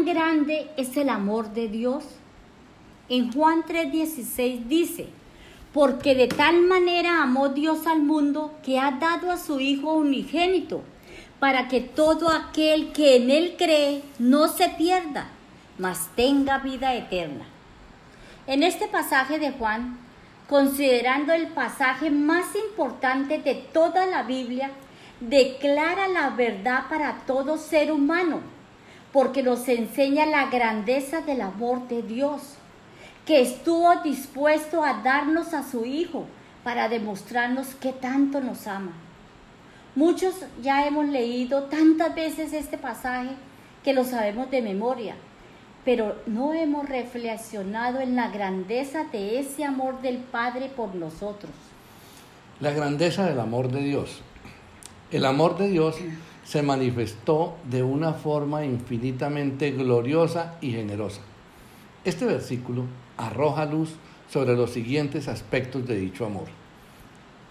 Grande 0.05 0.71
es 0.77 0.97
el 0.97 1.09
amor 1.09 1.53
de 1.53 1.69
Dios? 1.69 2.05
En 3.09 3.33
Juan 3.33 3.63
3:16 3.65 4.67
dice, 4.69 5.09
porque 5.73 6.15
de 6.15 6.29
tal 6.29 6.63
manera 6.63 7.23
amó 7.23 7.49
Dios 7.49 7.87
al 7.87 8.03
mundo 8.03 8.55
que 8.65 8.79
ha 8.79 8.93
dado 8.93 9.31
a 9.31 9.37
su 9.37 9.61
Hijo 9.61 9.95
unigénito, 9.95 10.83
para 11.39 11.69
que 11.69 11.81
todo 11.81 12.31
aquel 12.31 12.93
que 12.93 13.17
en 13.17 13.31
Él 13.31 13.55
cree 13.57 14.03
no 14.19 14.49
se 14.49 14.69
pierda, 14.69 15.29
mas 15.79 16.09
tenga 16.15 16.59
vida 16.59 16.95
eterna. 16.95 17.47
En 18.47 18.63
este 18.63 18.89
pasaje 18.89 19.39
de 19.39 19.53
Juan, 19.53 19.99
considerando 20.49 21.33
el 21.33 21.49
pasaje 21.49 22.11
más 22.11 22.47
importante 22.57 23.39
de 23.39 23.55
toda 23.55 24.07
la 24.07 24.25
Biblia, 24.25 24.71
declara 25.21 26.09
la 26.09 26.31
verdad 26.31 26.85
para 26.89 27.19
todo 27.27 27.57
ser 27.59 27.93
humano 27.93 28.41
porque 29.13 29.43
nos 29.43 29.69
enseña 29.69 30.27
la 30.27 30.51
grandeza 30.51 31.21
del 31.23 31.41
amor 31.41 31.89
de 31.89 32.03
Dios, 32.03 32.55
que 33.27 33.41
estuvo 33.41 33.95
dispuesto 34.03 34.85
a 34.85 35.03
darnos 35.03 35.53
a 35.55 35.69
su 35.69 35.85
Hijo 35.85 36.27
para 36.65 36.89
demostrarnos 36.89 37.75
que 37.75 37.93
tanto 37.93 38.41
nos 38.41 38.67
ama. 38.67 38.93
Muchos 39.95 40.35
ya 40.63 40.87
hemos 40.87 41.09
leído 41.09 41.65
tantas 41.65 42.15
veces 42.15 42.53
este 42.53 42.79
pasaje 42.79 43.31
que 43.83 43.93
lo 43.93 44.05
sabemos 44.05 44.51
de 44.51 44.63
memoria, 44.63 45.17
pero 45.85 46.17
no 46.27 46.53
hemos 46.53 46.89
reflexionado 46.89 48.01
en 48.01 48.15
la 48.15 48.29
grandeza 48.29 49.05
de 49.05 49.41
ese 49.41 49.65
amor 49.65 50.01
del 50.03 50.19
Padre 50.19 50.69
por 50.69 50.95
nosotros. 50.95 51.51
La 52.61 52.71
grandeza 52.71 53.25
del 53.25 53.41
amor 53.41 53.71
de 53.71 53.81
Dios. 53.81 54.21
El 55.11 55.25
amor 55.25 55.57
de 55.57 55.69
Dios 55.69 55.97
se 56.51 56.63
manifestó 56.63 57.55
de 57.71 57.85
una 57.85 58.13
forma 58.13 58.65
infinitamente 58.65 59.71
gloriosa 59.71 60.57
y 60.61 60.73
generosa. 60.73 61.21
Este 62.05 62.25
versículo 62.25 62.87
arroja 63.17 63.67
luz 63.67 63.91
sobre 64.29 64.57
los 64.57 64.73
siguientes 64.73 65.29
aspectos 65.29 65.87
de 65.87 65.95
dicho 65.95 66.27
amor. 66.27 66.47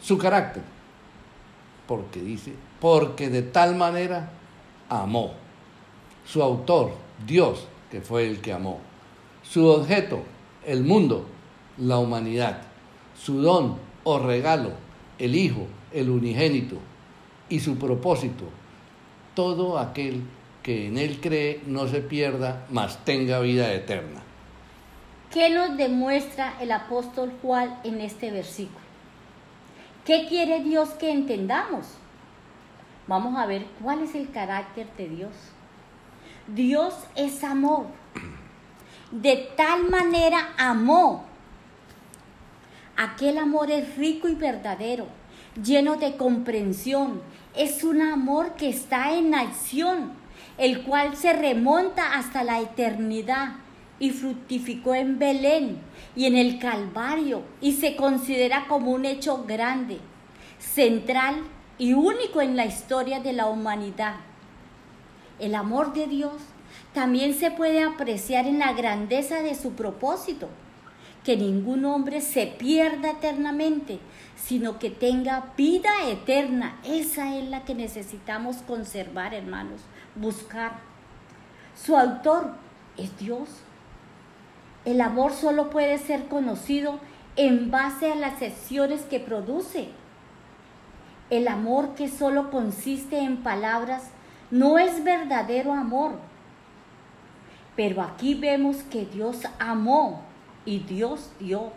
Su 0.02 0.18
carácter, 0.18 0.64
porque 1.88 2.20
dice, 2.20 2.52
porque 2.82 3.30
de 3.30 3.42
tal 3.42 3.78
manera 3.78 4.32
amó. 4.90 5.32
Su 6.26 6.44
autor, 6.44 6.92
Dios, 7.26 7.70
que 7.90 8.02
fue 8.02 8.28
el 8.28 8.42
que 8.42 8.52
amó. 8.52 8.82
Su 9.44 9.66
objeto, 9.66 10.24
el 10.66 10.84
mundo, 10.84 11.26
la 11.78 12.00
humanidad. 12.00 12.64
Su 13.18 13.42
don 13.42 13.78
o 14.04 14.20
regalo, 14.20 14.72
el 15.20 15.38
Hijo, 15.38 15.68
el 15.94 16.10
unigénito. 16.10 16.76
Y 17.48 17.62
su 17.62 17.78
propósito, 17.78 18.44
todo 19.40 19.80
aquel 19.80 20.24
que 20.62 20.88
en 20.88 20.98
Él 20.98 21.22
cree 21.22 21.62
no 21.66 21.88
se 21.88 22.02
pierda, 22.02 22.66
mas 22.70 23.06
tenga 23.06 23.40
vida 23.40 23.72
eterna. 23.72 24.20
¿Qué 25.32 25.50
nos 25.50 25.78
demuestra 25.78 26.56
el 26.60 26.74
apóstol 26.74 27.32
Juan 27.42 27.80
en 27.86 28.02
este 28.02 28.32
versículo? 28.32 28.86
¿Qué 30.04 30.26
quiere 30.28 30.62
Dios 30.62 30.90
que 30.90 31.10
entendamos? 31.10 31.86
Vamos 33.08 33.38
a 33.38 33.46
ver 33.46 33.66
cuál 33.82 34.02
es 34.02 34.14
el 34.14 34.30
carácter 34.30 34.88
de 34.98 35.08
Dios. 35.08 35.32
Dios 36.54 36.94
es 37.16 37.42
amor. 37.42 37.86
De 39.10 39.52
tal 39.56 39.90
manera 39.90 40.50
amó. 40.58 41.24
Aquel 42.98 43.38
amor 43.38 43.72
es 43.72 43.96
rico 43.96 44.28
y 44.28 44.36
verdadero, 44.36 45.08
lleno 45.64 45.96
de 45.96 46.18
comprensión, 46.18 47.22
es 47.60 47.84
un 47.84 48.02
amor 48.02 48.54
que 48.54 48.70
está 48.70 49.14
en 49.14 49.36
acción, 49.36 50.14
el 50.58 50.84
cual 50.84 51.18
se 51.18 51.34
remonta 51.34 52.14
hasta 52.14 52.42
la 52.46 52.62
eternidad 52.62 53.56
y 54.00 54.12
fructificó 54.12 54.96
en 54.96 55.20
Belén 55.20 55.82
y 56.16 56.26
en 56.26 56.38
el 56.38 56.58
Calvario 56.58 57.44
y 57.60 57.74
se 57.74 57.98
considera 57.98 58.66
como 58.70 58.92
un 58.92 59.04
hecho 59.04 59.44
grande, 59.44 60.00
central 60.58 61.36
y 61.78 61.92
único 61.92 62.40
en 62.40 62.56
la 62.56 62.66
historia 62.66 63.20
de 63.20 63.34
la 63.34 63.48
humanidad. 63.48 64.16
El 65.38 65.54
amor 65.54 65.94
de 65.94 66.08
Dios 66.08 66.36
también 66.94 67.34
se 67.34 67.52
puede 67.52 67.84
apreciar 67.84 68.48
en 68.48 68.60
la 68.60 68.72
grandeza 68.72 69.42
de 69.42 69.54
su 69.54 69.74
propósito, 69.74 70.48
que 71.30 71.38
ningún 71.38 71.86
hombre 71.86 72.22
se 72.22 72.48
pierda 72.48 73.12
eternamente, 73.12 74.00
sino 74.36 74.80
que 74.80 74.90
tenga 74.90 75.54
vida 75.56 75.92
eterna. 76.08 76.80
Esa 76.84 77.38
es 77.38 77.48
la 77.48 77.66
que 77.66 77.76
necesitamos 77.76 78.64
conservar, 78.64 79.36
hermanos, 79.36 79.82
buscar. 80.16 80.72
Su 81.76 81.96
autor 81.96 82.54
es 82.98 83.16
Dios. 83.20 83.48
El 84.86 85.02
amor 85.02 85.34
solo 85.34 85.70
puede 85.70 86.00
ser 86.00 86.26
conocido 86.30 87.00
en 87.36 87.70
base 87.70 88.12
a 88.12 88.16
las 88.16 88.42
acciones 88.42 89.02
que 89.02 89.20
produce. 89.20 89.90
El 91.30 91.48
amor 91.48 91.94
que 91.94 92.10
solo 92.10 92.50
consiste 92.50 93.20
en 93.20 93.44
palabras 93.44 94.10
no 94.50 94.80
es 94.80 95.04
verdadero 95.04 95.74
amor. 95.74 96.14
Pero 97.76 98.02
aquí 98.02 98.34
vemos 98.34 98.78
que 98.78 99.06
Dios 99.06 99.44
amó 99.60 100.28
y 100.66 100.80
Dios 100.80 101.32
dio. 101.40 101.72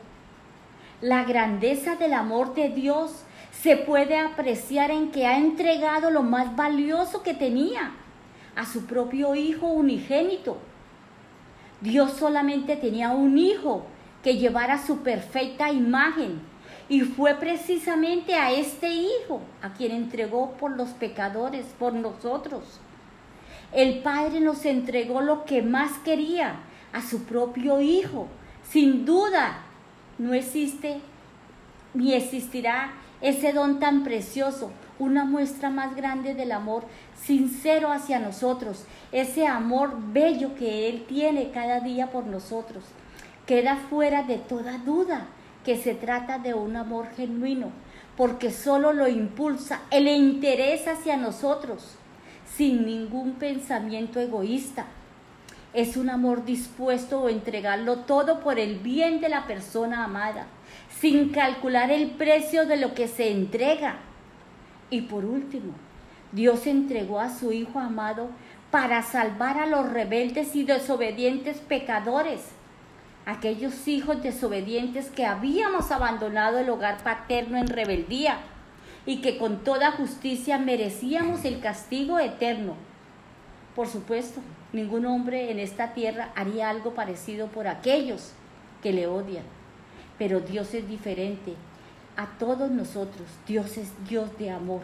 La 1.00 1.24
grandeza 1.24 1.96
del 1.96 2.14
amor 2.14 2.54
de 2.54 2.68
Dios 2.68 3.24
se 3.50 3.76
puede 3.76 4.16
apreciar 4.16 4.90
en 4.90 5.10
que 5.10 5.26
ha 5.26 5.38
entregado 5.38 6.10
lo 6.10 6.22
más 6.22 6.54
valioso 6.56 7.22
que 7.22 7.34
tenía, 7.34 7.92
a 8.56 8.66
su 8.66 8.86
propio 8.86 9.34
Hijo 9.34 9.66
unigénito. 9.66 10.58
Dios 11.80 12.12
solamente 12.12 12.76
tenía 12.76 13.10
un 13.10 13.38
Hijo 13.38 13.84
que 14.22 14.36
llevara 14.36 14.78
su 14.78 14.98
perfecta 14.98 15.70
imagen. 15.70 16.40
Y 16.88 17.00
fue 17.00 17.34
precisamente 17.34 18.34
a 18.34 18.52
este 18.52 18.88
Hijo 18.88 19.40
a 19.62 19.72
quien 19.72 19.92
entregó 19.92 20.52
por 20.52 20.76
los 20.76 20.90
pecadores, 20.90 21.66
por 21.78 21.94
nosotros. 21.94 22.80
El 23.72 24.00
Padre 24.00 24.40
nos 24.40 24.64
entregó 24.66 25.20
lo 25.20 25.44
que 25.44 25.62
más 25.62 25.98
quería, 26.04 26.56
a 26.92 27.00
su 27.00 27.24
propio 27.24 27.80
Hijo. 27.80 28.28
Sin 28.72 29.04
duda, 29.04 29.58
no 30.16 30.32
existe 30.32 31.02
ni 31.92 32.14
existirá 32.14 32.94
ese 33.20 33.52
don 33.52 33.78
tan 33.78 34.02
precioso, 34.02 34.70
una 34.98 35.26
muestra 35.26 35.68
más 35.68 35.94
grande 35.94 36.34
del 36.34 36.52
amor 36.52 36.84
sincero 37.20 37.92
hacia 37.92 38.18
nosotros, 38.18 38.86
ese 39.12 39.46
amor 39.46 39.94
bello 40.14 40.54
que 40.54 40.88
Él 40.88 41.04
tiene 41.06 41.50
cada 41.50 41.80
día 41.80 42.10
por 42.10 42.24
nosotros. 42.24 42.82
Queda 43.46 43.76
fuera 43.90 44.22
de 44.22 44.38
toda 44.38 44.78
duda 44.78 45.26
que 45.66 45.76
se 45.76 45.94
trata 45.94 46.38
de 46.38 46.54
un 46.54 46.76
amor 46.76 47.08
genuino, 47.14 47.72
porque 48.16 48.50
solo 48.50 48.94
lo 48.94 49.06
impulsa 49.06 49.82
el 49.90 50.08
interés 50.08 50.88
hacia 50.88 51.18
nosotros, 51.18 51.96
sin 52.56 52.86
ningún 52.86 53.32
pensamiento 53.32 54.18
egoísta. 54.18 54.86
Es 55.74 55.96
un 55.96 56.10
amor 56.10 56.44
dispuesto 56.44 57.26
a 57.26 57.30
entregarlo 57.30 58.00
todo 58.00 58.40
por 58.40 58.58
el 58.58 58.78
bien 58.78 59.22
de 59.22 59.30
la 59.30 59.46
persona 59.46 60.04
amada, 60.04 60.46
sin 61.00 61.30
calcular 61.30 61.90
el 61.90 62.10
precio 62.10 62.66
de 62.66 62.76
lo 62.76 62.92
que 62.92 63.08
se 63.08 63.30
entrega. 63.30 63.96
Y 64.90 65.02
por 65.02 65.24
último, 65.24 65.72
Dios 66.30 66.66
entregó 66.66 67.20
a 67.20 67.30
su 67.30 67.52
Hijo 67.52 67.78
amado 67.78 68.28
para 68.70 69.02
salvar 69.02 69.56
a 69.58 69.66
los 69.66 69.90
rebeldes 69.90 70.54
y 70.54 70.64
desobedientes 70.64 71.58
pecadores, 71.58 72.40
aquellos 73.24 73.88
hijos 73.88 74.22
desobedientes 74.22 75.10
que 75.10 75.24
habíamos 75.24 75.90
abandonado 75.90 76.58
el 76.58 76.68
hogar 76.68 77.02
paterno 77.02 77.56
en 77.56 77.66
rebeldía 77.66 78.38
y 79.06 79.22
que 79.22 79.38
con 79.38 79.64
toda 79.64 79.92
justicia 79.92 80.58
merecíamos 80.58 81.46
el 81.46 81.60
castigo 81.60 82.18
eterno. 82.18 82.74
Por 83.74 83.88
supuesto, 83.88 84.40
ningún 84.72 85.06
hombre 85.06 85.50
en 85.50 85.58
esta 85.58 85.94
tierra 85.94 86.32
haría 86.34 86.70
algo 86.70 86.94
parecido 86.94 87.48
por 87.48 87.66
aquellos 87.68 88.32
que 88.82 88.92
le 88.92 89.06
odian, 89.06 89.44
pero 90.18 90.40
Dios 90.40 90.74
es 90.74 90.88
diferente 90.88 91.54
a 92.16 92.26
todos 92.38 92.70
nosotros. 92.70 93.26
Dios 93.46 93.76
es 93.76 93.90
Dios 94.08 94.36
de 94.38 94.50
amor. 94.50 94.82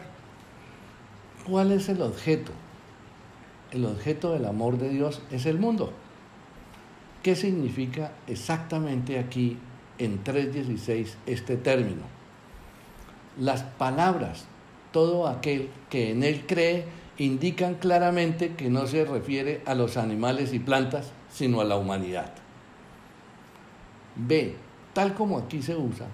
¿Cuál 1.47 1.71
es 1.71 1.89
el 1.89 2.01
objeto? 2.01 2.51
El 3.71 3.85
objeto 3.85 4.33
del 4.33 4.45
amor 4.45 4.77
de 4.77 4.89
Dios 4.89 5.21
es 5.31 5.45
el 5.45 5.59
mundo. 5.59 5.93
¿Qué 7.23 7.35
significa 7.35 8.13
exactamente 8.27 9.19
aquí 9.19 9.57
en 9.97 10.23
3.16 10.23 11.15
este 11.25 11.57
término? 11.57 12.03
Las 13.37 13.63
palabras, 13.63 14.45
todo 14.91 15.27
aquel 15.27 15.69
que 15.89 16.11
en 16.11 16.23
él 16.23 16.45
cree, 16.47 16.85
indican 17.19 17.75
claramente 17.75 18.55
que 18.55 18.69
no 18.69 18.87
se 18.87 19.03
refiere 19.03 19.61
a 19.65 19.75
los 19.75 19.97
animales 19.97 20.53
y 20.53 20.59
plantas, 20.59 21.11
sino 21.29 21.59
a 21.59 21.65
la 21.65 21.75
humanidad. 21.75 22.33
B. 24.15 24.55
Tal 24.93 25.13
como 25.13 25.37
aquí 25.37 25.61
se 25.61 25.75
usa, 25.75 26.07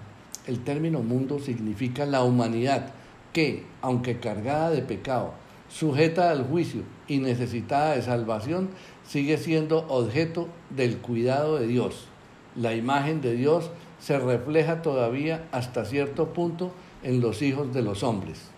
el 0.46 0.64
término 0.64 1.00
mundo 1.00 1.38
significa 1.38 2.06
la 2.06 2.22
humanidad 2.22 2.90
que, 3.32 3.64
aunque 3.82 4.18
cargada 4.18 4.70
de 4.70 4.82
pecado, 4.82 5.32
sujeta 5.68 6.30
al 6.30 6.44
juicio 6.44 6.82
y 7.06 7.18
necesitada 7.18 7.94
de 7.94 8.02
salvación, 8.02 8.70
sigue 9.06 9.38
siendo 9.38 9.86
objeto 9.88 10.48
del 10.70 10.98
cuidado 10.98 11.58
de 11.58 11.68
Dios. 11.68 12.08
La 12.56 12.74
imagen 12.74 13.20
de 13.20 13.34
Dios 13.34 13.70
se 14.00 14.18
refleja 14.18 14.82
todavía 14.82 15.46
hasta 15.52 15.84
cierto 15.84 16.32
punto 16.32 16.72
en 17.02 17.20
los 17.20 17.42
hijos 17.42 17.72
de 17.72 17.82
los 17.82 18.02
hombres. 18.02 18.48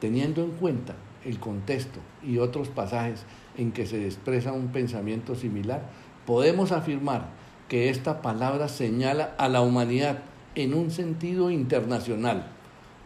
Teniendo 0.00 0.42
en 0.42 0.52
cuenta 0.52 0.94
el 1.24 1.38
contexto 1.38 2.00
y 2.22 2.38
otros 2.38 2.68
pasajes 2.68 3.24
en 3.56 3.72
que 3.72 3.86
se 3.86 4.04
expresa 4.04 4.52
un 4.52 4.68
pensamiento 4.68 5.34
similar, 5.34 5.88
podemos 6.26 6.72
afirmar 6.72 7.28
que 7.68 7.88
esta 7.88 8.22
palabra 8.22 8.68
señala 8.68 9.34
a 9.38 9.48
la 9.48 9.62
humanidad 9.62 10.18
en 10.54 10.74
un 10.74 10.90
sentido 10.90 11.50
internacional. 11.50 12.46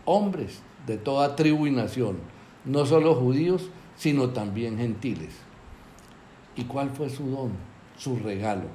Hombres 0.05 0.61
de 0.87 0.97
toda 0.97 1.37
tribu 1.37 1.67
y 1.67 1.71
nación, 1.71 2.19
no 2.65 2.87
solo 2.87 3.15
judíos, 3.15 3.71
sino 3.97 4.31
también 4.31 4.79
gentiles. 4.79 5.35
¿Y 6.57 6.65
cuál 6.65 6.91
fue 6.91 7.11
su 7.11 7.27
don, 7.31 7.53
su 7.97 8.17
regalo? 8.19 8.67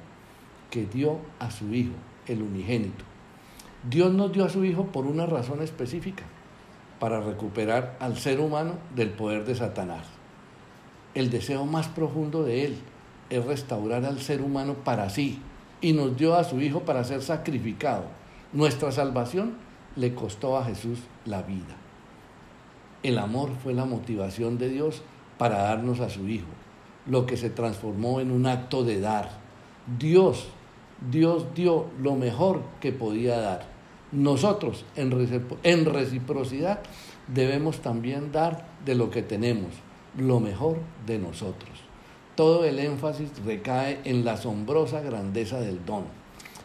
Que 0.70 0.86
dio 0.86 1.18
a 1.38 1.50
su 1.50 1.74
Hijo, 1.74 1.92
el 2.26 2.42
unigénito. 2.42 3.04
Dios 3.88 4.12
nos 4.12 4.32
dio 4.32 4.44
a 4.44 4.48
su 4.48 4.64
Hijo 4.64 4.86
por 4.86 5.06
una 5.06 5.26
razón 5.26 5.62
específica, 5.62 6.24
para 7.02 7.20
recuperar 7.20 7.96
al 7.98 8.16
ser 8.16 8.38
humano 8.38 8.74
del 8.94 9.10
poder 9.10 9.44
de 9.44 9.56
Satanás. 9.56 10.06
El 11.14 11.30
deseo 11.30 11.66
más 11.66 11.88
profundo 11.88 12.44
de 12.44 12.64
Él 12.64 12.76
es 13.28 13.44
restaurar 13.44 14.04
al 14.04 14.20
ser 14.20 14.40
humano 14.40 14.74
para 14.84 15.10
sí 15.10 15.40
y 15.80 15.94
nos 15.94 16.16
dio 16.16 16.36
a 16.36 16.44
su 16.44 16.60
Hijo 16.60 16.82
para 16.82 17.02
ser 17.02 17.20
sacrificado. 17.20 18.04
Nuestra 18.52 18.92
salvación 18.92 19.54
le 19.96 20.14
costó 20.14 20.56
a 20.56 20.64
Jesús 20.64 21.00
la 21.24 21.42
vida. 21.42 21.74
El 23.02 23.18
amor 23.18 23.50
fue 23.64 23.74
la 23.74 23.84
motivación 23.84 24.56
de 24.56 24.68
Dios 24.68 25.02
para 25.38 25.58
darnos 25.58 25.98
a 25.98 26.08
su 26.08 26.28
Hijo, 26.28 26.46
lo 27.06 27.26
que 27.26 27.36
se 27.36 27.50
transformó 27.50 28.20
en 28.20 28.30
un 28.30 28.46
acto 28.46 28.84
de 28.84 29.00
dar. 29.00 29.28
Dios, 29.98 30.46
Dios 31.10 31.46
dio 31.56 31.86
lo 32.00 32.14
mejor 32.14 32.62
que 32.80 32.92
podía 32.92 33.40
dar. 33.40 33.71
Nosotros, 34.12 34.84
en 34.94 35.84
reciprocidad, 35.86 36.80
debemos 37.28 37.80
también 37.80 38.30
dar 38.30 38.66
de 38.84 38.94
lo 38.94 39.10
que 39.10 39.22
tenemos, 39.22 39.72
lo 40.18 40.38
mejor 40.38 40.76
de 41.06 41.18
nosotros. 41.18 41.70
Todo 42.34 42.64
el 42.64 42.78
énfasis 42.78 43.30
recae 43.44 44.00
en 44.04 44.24
la 44.24 44.34
asombrosa 44.34 45.00
grandeza 45.00 45.60
del 45.60 45.84
don. 45.84 46.04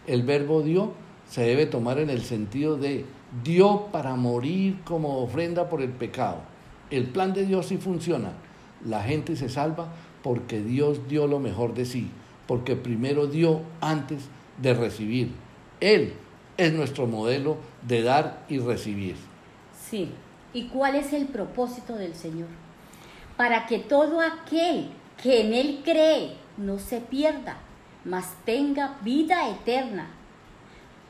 El 0.08 0.24
verbo 0.24 0.62
dio 0.62 0.92
se 1.30 1.42
debe 1.42 1.66
tomar 1.66 2.00
en 2.00 2.10
el 2.10 2.22
sentido 2.22 2.78
de 2.78 3.06
dio 3.44 3.88
para 3.92 4.16
morir 4.16 4.80
como 4.84 5.20
ofrenda 5.20 5.70
por 5.70 5.82
el 5.82 5.92
pecado. 5.92 6.40
El 6.90 7.08
plan 7.08 7.34
de 7.34 7.46
Dios 7.46 7.68
sí 7.68 7.78
funciona. 7.78 8.32
La 8.86 9.04
gente 9.04 9.36
se 9.36 9.50
salva 9.50 9.94
porque 10.24 10.62
Dios 10.62 11.08
dio 11.10 11.28
lo 11.28 11.40
mejor 11.40 11.74
de 11.74 11.86
sí, 11.86 12.10
porque 12.48 12.76
primero 12.76 13.28
dio 13.28 13.62
antes 13.82 14.30
de 14.62 14.74
recibir. 14.74 15.32
Él 15.82 16.14
es 16.58 16.74
nuestro 16.74 17.08
modelo 17.08 17.58
de 17.84 18.02
dar 18.02 18.44
y 18.50 18.60
recibir. 18.60 19.16
Sí. 19.90 20.12
¿Y 20.54 20.68
cuál 20.68 20.96
es 20.96 21.14
el 21.14 21.28
propósito 21.28 21.96
del 21.96 22.16
Señor? 22.16 22.48
Para 23.36 23.68
que 23.68 23.80
todo 23.80 24.22
aquel 24.22 24.90
que 25.22 25.42
en 25.42 25.54
Él 25.54 25.82
cree 25.84 26.36
no 26.58 26.80
se 26.80 27.00
pierda, 27.00 27.58
mas 28.04 28.34
tenga 28.46 28.98
vida 29.04 29.50
eterna. 29.50 30.08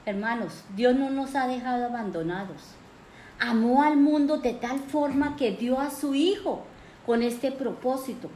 Hermanos, 0.05 0.63
Dios 0.75 0.95
no 0.95 1.09
nos 1.09 1.35
ha 1.35 1.47
dejado 1.47 1.85
abandonados. 1.85 2.61
Amó 3.39 3.83
al 3.83 3.97
mundo 3.97 4.37
de 4.37 4.53
tal 4.53 4.79
forma 4.79 5.35
que 5.35 5.51
dio 5.51 5.79
a 5.79 5.91
su 5.91 6.15
Hijo 6.15 6.63
con 7.05 7.21
este 7.21 7.51
propósito. 7.51 8.29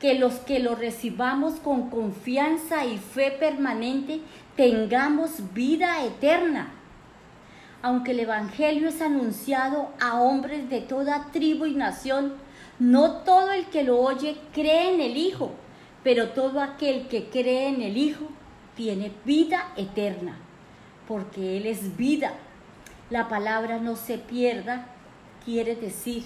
Que 0.00 0.18
los 0.18 0.34
que 0.34 0.58
lo 0.58 0.74
recibamos 0.74 1.54
con 1.54 1.90
confianza 1.90 2.84
y 2.84 2.98
fe 2.98 3.30
permanente 3.30 4.20
tengamos 4.56 5.54
vida 5.54 6.04
eterna. 6.04 6.72
Aunque 7.82 8.12
el 8.12 8.20
Evangelio 8.20 8.88
es 8.88 9.00
anunciado 9.00 9.90
a 10.00 10.20
hombres 10.20 10.68
de 10.68 10.80
toda 10.80 11.28
tribu 11.32 11.66
y 11.66 11.74
nación, 11.74 12.34
no 12.78 13.18
todo 13.22 13.52
el 13.52 13.66
que 13.66 13.84
lo 13.84 14.00
oye 14.00 14.36
cree 14.52 14.94
en 14.94 15.00
el 15.00 15.16
Hijo, 15.16 15.52
pero 16.02 16.30
todo 16.30 16.60
aquel 16.60 17.08
que 17.08 17.30
cree 17.30 17.68
en 17.68 17.82
el 17.82 17.96
Hijo 17.96 18.26
tiene 18.74 19.12
vida 19.24 19.72
eterna 19.76 20.36
porque 21.06 21.56
Él 21.56 21.66
es 21.66 21.96
vida. 21.96 22.32
La 23.10 23.28
palabra 23.28 23.78
no 23.78 23.96
se 23.96 24.18
pierda 24.18 24.86
quiere 25.44 25.76
decir, 25.76 26.24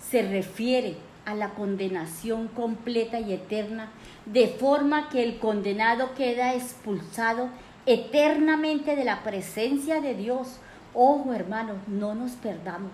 se 0.00 0.22
refiere 0.22 0.96
a 1.24 1.34
la 1.34 1.50
condenación 1.50 2.48
completa 2.48 3.20
y 3.20 3.32
eterna, 3.32 3.90
de 4.26 4.48
forma 4.48 5.08
que 5.08 5.22
el 5.22 5.38
condenado 5.38 6.14
queda 6.14 6.54
expulsado 6.54 7.48
eternamente 7.86 8.96
de 8.96 9.04
la 9.04 9.22
presencia 9.22 10.00
de 10.00 10.14
Dios. 10.14 10.58
Ojo 10.94 11.32
hermanos, 11.32 11.76
no 11.86 12.14
nos 12.14 12.32
perdamos. 12.32 12.92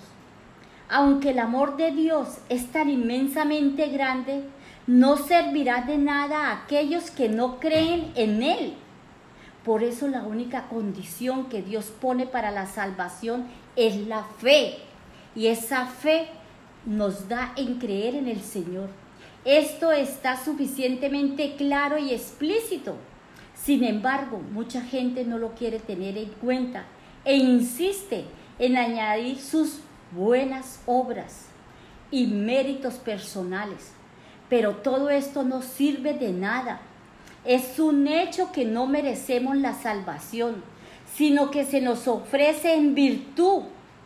Aunque 0.88 1.30
el 1.30 1.38
amor 1.38 1.76
de 1.76 1.92
Dios 1.92 2.38
es 2.48 2.72
tan 2.72 2.90
inmensamente 2.90 3.88
grande, 3.88 4.44
no 4.86 5.16
servirá 5.16 5.82
de 5.82 5.98
nada 5.98 6.48
a 6.48 6.64
aquellos 6.64 7.10
que 7.10 7.28
no 7.28 7.60
creen 7.60 8.12
en 8.16 8.42
Él 8.42 8.74
por 9.64 9.82
eso 9.82 10.08
la 10.08 10.22
única 10.22 10.68
condición 10.68 11.46
que 11.46 11.62
Dios 11.62 11.92
pone 12.00 12.26
para 12.26 12.50
la 12.50 12.66
salvación 12.66 13.44
es 13.76 13.96
la 14.06 14.24
fe. 14.24 14.78
Y 15.34 15.48
esa 15.48 15.86
fe 15.86 16.28
nos 16.84 17.28
da 17.28 17.52
en 17.56 17.78
creer 17.78 18.14
en 18.14 18.28
el 18.28 18.40
Señor. 18.40 18.88
Esto 19.44 19.92
está 19.92 20.42
suficientemente 20.42 21.54
claro 21.56 21.98
y 21.98 22.12
explícito. 22.12 22.96
Sin 23.54 23.84
embargo, 23.84 24.40
mucha 24.52 24.82
gente 24.82 25.24
no 25.24 25.38
lo 25.38 25.54
quiere 25.54 25.78
tener 25.78 26.16
en 26.16 26.30
cuenta 26.30 26.84
e 27.24 27.36
insiste 27.36 28.24
en 28.58 28.76
añadir 28.76 29.38
sus 29.38 29.80
buenas 30.12 30.80
obras 30.86 31.46
y 32.10 32.26
méritos 32.26 32.94
personales. 32.94 33.92
Pero 34.48 34.76
todo 34.76 35.10
esto 35.10 35.42
no 35.42 35.62
sirve 35.62 36.14
de 36.14 36.32
nada. 36.32 36.80
Es 37.44 37.78
un 37.78 38.08
hecho 38.08 38.52
que 38.52 38.64
no 38.64 38.86
merecemos 38.86 39.56
la 39.56 39.74
salvación, 39.74 40.62
sino 41.14 41.50
que 41.50 41.64
se 41.64 41.80
nos 41.80 42.08
ofrece 42.08 42.74
en 42.74 42.94
virtud 42.94 43.62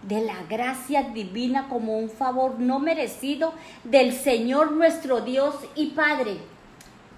de 0.09 0.21
la 0.21 0.43
gracia 0.49 1.03
divina 1.03 1.69
como 1.69 1.99
un 1.99 2.11
favor 2.11 2.61
no 2.61 2.79
merecido 2.79 3.53
del 3.85 4.13
Señor 4.13 4.73
nuestro 4.73 5.21
Dios 5.23 5.55
y 5.75 5.91
Padre. 5.91 6.37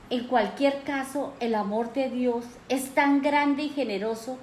En 0.08 0.28
cualquier 0.28 0.82
caso, 0.82 1.34
el 1.40 1.54
amor 1.56 1.92
de 1.92 2.10
Dios 2.10 2.44
es 2.68 2.94
tan 2.94 3.22
grande 3.22 3.64
y 3.64 3.68
generoso 3.70 4.38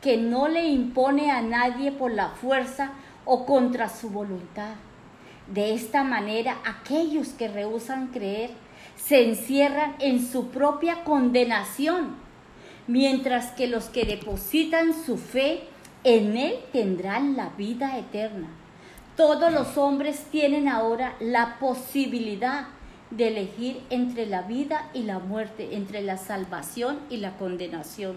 que 0.00 0.16
no 0.16 0.46
le 0.46 0.66
impone 0.68 1.32
a 1.32 1.42
nadie 1.42 1.90
por 1.90 2.12
la 2.12 2.28
fuerza 2.28 2.92
o 3.24 3.44
contra 3.44 3.88
su 3.88 4.10
voluntad. 4.10 4.74
De 5.48 5.74
esta 5.74 6.04
manera, 6.04 6.58
aquellos 6.64 7.28
que 7.30 7.48
rehusan 7.48 8.08
creer 8.08 8.50
se 8.96 9.28
encierran 9.28 9.96
en 9.98 10.24
su 10.24 10.48
propia 10.48 11.02
condenación, 11.02 12.14
mientras 12.86 13.50
que 13.52 13.66
los 13.66 13.86
que 13.86 14.04
depositan 14.04 14.92
su 14.94 15.16
fe 15.16 15.64
en 16.04 16.36
Él 16.36 16.54
tendrán 16.72 17.36
la 17.36 17.50
vida 17.50 17.98
eterna. 17.98 18.48
Todos 19.16 19.52
los 19.52 19.76
hombres 19.76 20.26
tienen 20.30 20.68
ahora 20.68 21.16
la 21.20 21.58
posibilidad 21.58 22.68
de 23.10 23.28
elegir 23.28 23.82
entre 23.90 24.26
la 24.26 24.42
vida 24.42 24.90
y 24.94 25.02
la 25.02 25.18
muerte, 25.18 25.76
entre 25.76 26.02
la 26.02 26.16
salvación 26.16 27.00
y 27.10 27.16
la 27.16 27.36
condenación. 27.36 28.16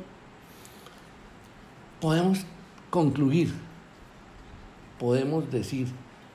Podemos 1.99 2.45
concluir, 2.89 3.53
podemos 4.99 5.49
decir, 5.51 5.87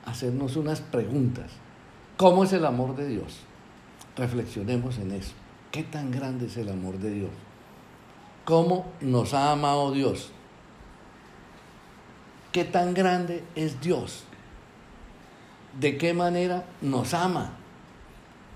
hacernos 0.05 0.55
unas 0.55 0.81
preguntas. 0.81 1.51
¿Cómo 2.17 2.43
es 2.43 2.53
el 2.53 2.65
amor 2.65 2.95
de 2.95 3.07
Dios? 3.07 3.39
Reflexionemos 4.15 4.97
en 4.97 5.11
eso. 5.11 5.33
¿Qué 5.71 5.83
tan 5.83 6.11
grande 6.11 6.47
es 6.47 6.57
el 6.57 6.69
amor 6.69 6.97
de 6.97 7.11
Dios? 7.11 7.31
¿Cómo 8.43 8.85
nos 9.01 9.33
ha 9.33 9.51
amado 9.51 9.91
Dios? 9.91 10.31
¿Qué 12.51 12.63
tan 12.63 12.93
grande 12.93 13.43
es 13.55 13.81
Dios? 13.81 14.23
¿De 15.79 15.97
qué 15.97 16.13
manera 16.13 16.65
nos 16.81 17.13
ama? 17.13 17.53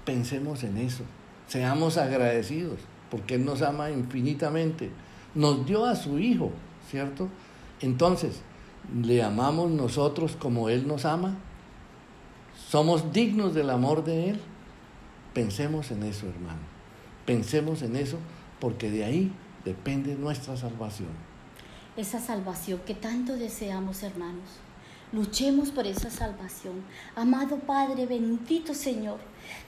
Pensemos 0.06 0.63
en 0.63 0.77
eso. 0.77 1.04
Seamos 1.47 1.97
agradecidos 1.97 2.80
porque 3.10 3.36
Él 3.36 3.45
nos 3.45 3.62
ama 3.62 3.91
infinitamente. 3.91 4.89
Nos 5.36 5.65
dio 5.65 5.86
a 5.86 5.95
su 5.95 6.17
Hijo, 6.17 6.51
¿cierto? 6.89 7.30
Entonces, 7.82 8.41
¿Le 9.04 9.23
amamos 9.23 9.71
nosotros 9.71 10.36
como 10.36 10.69
Él 10.69 10.88
nos 10.88 11.06
ama? 11.06 11.38
¿Somos 12.67 13.13
dignos 13.13 13.54
del 13.54 13.69
amor 13.69 14.04
de 14.04 14.32
Él? 14.32 14.39
Pensemos 15.34 15.91
en 15.91 16.04
eso, 16.04 16.27
hermano. 16.27 16.60
Pensemos 17.25 17.82
en 17.84 17.95
eso 17.95 18.17
porque 18.60 18.91
de 18.91 19.06
ahí 19.06 19.32
depende 19.63 20.15
nuestra 20.15 20.58
salvación. 20.58 21.10
Esa 21.97 22.21
salvación 22.21 22.80
que 22.86 22.93
tanto 22.93 23.36
deseamos, 23.36 24.01
hermanos. 24.01 24.49
Luchemos 25.12 25.71
por 25.71 25.86
esa 25.86 26.10
salvación. 26.10 26.86
Amado 27.17 27.58
Padre, 27.60 28.06
bendito 28.06 28.73
Señor, 28.73 29.19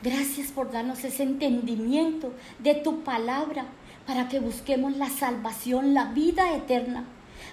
gracias 0.01 0.49
por 0.53 0.71
darnos 0.71 1.03
ese 1.03 1.23
entendimiento 1.23 2.31
de 2.59 2.75
tu 2.75 3.03
palabra 3.03 3.65
para 4.07 4.29
que 4.29 4.39
busquemos 4.39 4.95
la 4.95 5.09
salvación, 5.09 5.93
la 5.93 6.05
vida 6.05 6.55
eterna. 6.55 7.03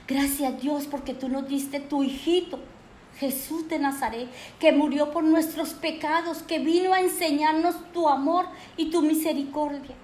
Gracias 0.06 0.62
Dios 0.62 0.86
porque 0.86 1.14
tú 1.14 1.28
nos 1.28 1.48
diste 1.48 1.80
tu 1.80 2.04
hijito, 2.04 2.60
Jesús 3.18 3.68
de 3.68 3.80
Nazaret, 3.80 4.28
que 4.60 4.70
murió 4.70 5.10
por 5.10 5.24
nuestros 5.24 5.70
pecados, 5.70 6.44
que 6.44 6.60
vino 6.60 6.94
a 6.94 7.00
enseñarnos 7.00 7.74
tu 7.92 8.08
amor 8.08 8.46
y 8.76 8.90
tu 8.90 9.02
misericordia. 9.02 9.96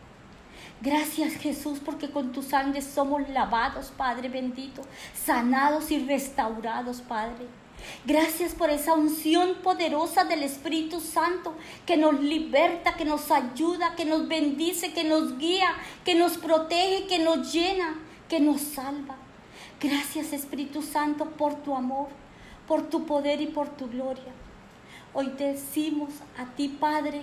Gracias 0.80 1.34
Jesús 1.34 1.80
porque 1.84 2.10
con 2.10 2.32
tu 2.32 2.42
sangre 2.42 2.82
somos 2.82 3.28
lavados, 3.30 3.92
Padre 3.96 4.28
bendito, 4.28 4.82
sanados 5.14 5.90
y 5.90 6.04
restaurados, 6.04 7.00
Padre. 7.00 7.46
Gracias 8.04 8.54
por 8.54 8.70
esa 8.70 8.94
unción 8.94 9.56
poderosa 9.62 10.24
del 10.24 10.42
Espíritu 10.42 11.00
Santo 11.00 11.54
que 11.86 11.96
nos 11.96 12.20
liberta, 12.20 12.94
que 12.94 13.04
nos 13.04 13.30
ayuda, 13.30 13.94
que 13.96 14.04
nos 14.04 14.28
bendice, 14.28 14.92
que 14.92 15.04
nos 15.04 15.38
guía, 15.38 15.68
que 16.04 16.14
nos 16.14 16.36
protege, 16.36 17.06
que 17.06 17.18
nos 17.18 17.52
llena, 17.52 17.98
que 18.28 18.40
nos 18.40 18.60
salva. 18.60 19.16
Gracias 19.80 20.32
Espíritu 20.32 20.82
Santo 20.82 21.26
por 21.30 21.54
tu 21.62 21.74
amor, 21.74 22.08
por 22.66 22.88
tu 22.88 23.06
poder 23.06 23.40
y 23.40 23.46
por 23.46 23.68
tu 23.68 23.88
gloria. 23.88 24.32
Hoy 25.14 25.32
decimos 25.38 26.10
a 26.38 26.44
ti, 26.56 26.68
Padre, 26.68 27.22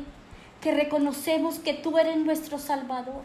que 0.62 0.74
reconocemos 0.74 1.60
que 1.60 1.74
tú 1.74 1.98
eres 1.98 2.18
nuestro 2.18 2.58
Salvador, 2.58 3.24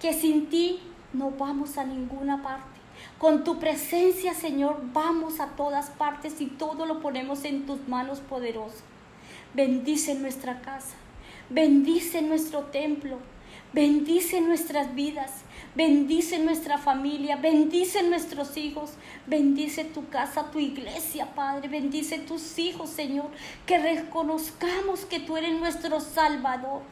que 0.00 0.12
sin 0.12 0.48
ti 0.48 0.80
no 1.12 1.30
vamos 1.30 1.78
a 1.78 1.84
ninguna 1.84 2.42
parte. 2.42 2.80
Con 3.18 3.44
tu 3.44 3.58
presencia, 3.58 4.34
Señor, 4.34 4.80
vamos 4.92 5.40
a 5.40 5.48
todas 5.48 5.90
partes 5.90 6.40
y 6.40 6.46
todo 6.46 6.86
lo 6.86 7.00
ponemos 7.00 7.44
en 7.44 7.66
tus 7.66 7.86
manos 7.88 8.20
poderosas. 8.20 8.82
Bendice 9.54 10.14
nuestra 10.14 10.62
casa, 10.62 10.94
bendice 11.48 12.22
nuestro 12.22 12.60
templo, 12.66 13.18
bendice 13.72 14.40
nuestras 14.40 14.94
vidas. 14.94 15.44
Bendice 15.74 16.40
nuestra 16.40 16.78
familia, 16.78 17.36
bendice 17.36 18.02
nuestros 18.02 18.56
hijos, 18.56 18.90
bendice 19.28 19.84
tu 19.84 20.08
casa, 20.08 20.50
tu 20.50 20.58
iglesia, 20.58 21.32
Padre, 21.32 21.68
bendice 21.68 22.18
tus 22.18 22.58
hijos, 22.58 22.90
Señor, 22.90 23.30
que 23.66 23.78
reconozcamos 23.78 25.04
que 25.04 25.20
tú 25.20 25.36
eres 25.36 25.52
nuestro 25.60 26.00
Salvador, 26.00 26.82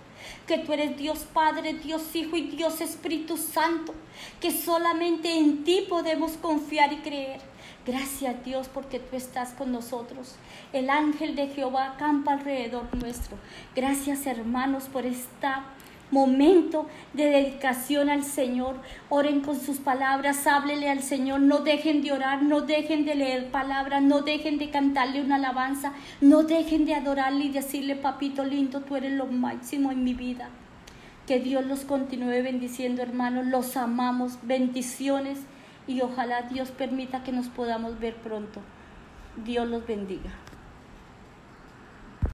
que 0.46 0.58
tú 0.58 0.72
eres 0.72 0.96
Dios 0.96 1.26
Padre, 1.32 1.74
Dios 1.74 2.14
Hijo 2.14 2.36
y 2.36 2.42
Dios 2.42 2.80
Espíritu 2.80 3.36
Santo, 3.36 3.94
que 4.40 4.52
solamente 4.52 5.36
en 5.36 5.64
ti 5.64 5.84
podemos 5.88 6.36
confiar 6.36 6.92
y 6.92 6.98
creer. 6.98 7.40
Gracias 7.84 8.44
Dios 8.44 8.68
porque 8.68 9.00
tú 9.00 9.16
estás 9.16 9.54
con 9.54 9.72
nosotros. 9.72 10.36
El 10.72 10.88
ángel 10.88 11.34
de 11.34 11.48
Jehová 11.48 11.94
acampa 11.94 12.34
alrededor 12.34 12.94
nuestro. 12.94 13.38
Gracias 13.74 14.24
hermanos 14.26 14.84
por 14.84 15.04
esta 15.04 15.64
momento 16.10 16.86
de 17.12 17.26
dedicación 17.26 18.10
al 18.10 18.24
Señor. 18.24 18.76
Oren 19.08 19.40
con 19.40 19.60
sus 19.60 19.78
palabras, 19.78 20.46
háblele 20.46 20.90
al 20.90 21.02
Señor. 21.02 21.40
No 21.40 21.60
dejen 21.60 22.02
de 22.02 22.12
orar, 22.12 22.42
no 22.42 22.62
dejen 22.62 23.04
de 23.04 23.14
leer 23.14 23.50
palabras, 23.50 24.02
no 24.02 24.22
dejen 24.22 24.58
de 24.58 24.70
cantarle 24.70 25.22
una 25.22 25.36
alabanza, 25.36 25.92
no 26.20 26.42
dejen 26.42 26.84
de 26.84 26.94
adorarle 26.94 27.44
y 27.44 27.50
decirle, 27.50 27.96
papito 27.96 28.44
lindo, 28.44 28.80
tú 28.80 28.96
eres 28.96 29.12
lo 29.12 29.26
máximo 29.26 29.92
en 29.92 30.04
mi 30.04 30.14
vida. 30.14 30.48
Que 31.26 31.40
Dios 31.40 31.66
los 31.66 31.80
continúe 31.80 32.42
bendiciendo, 32.42 33.02
hermanos. 33.02 33.46
Los 33.46 33.76
amamos. 33.76 34.38
Bendiciones 34.42 35.38
y 35.86 36.00
ojalá 36.00 36.42
Dios 36.42 36.70
permita 36.70 37.22
que 37.22 37.32
nos 37.32 37.48
podamos 37.48 38.00
ver 38.00 38.14
pronto. 38.16 38.60
Dios 39.44 39.68
los 39.68 39.86
bendiga. 39.86 40.30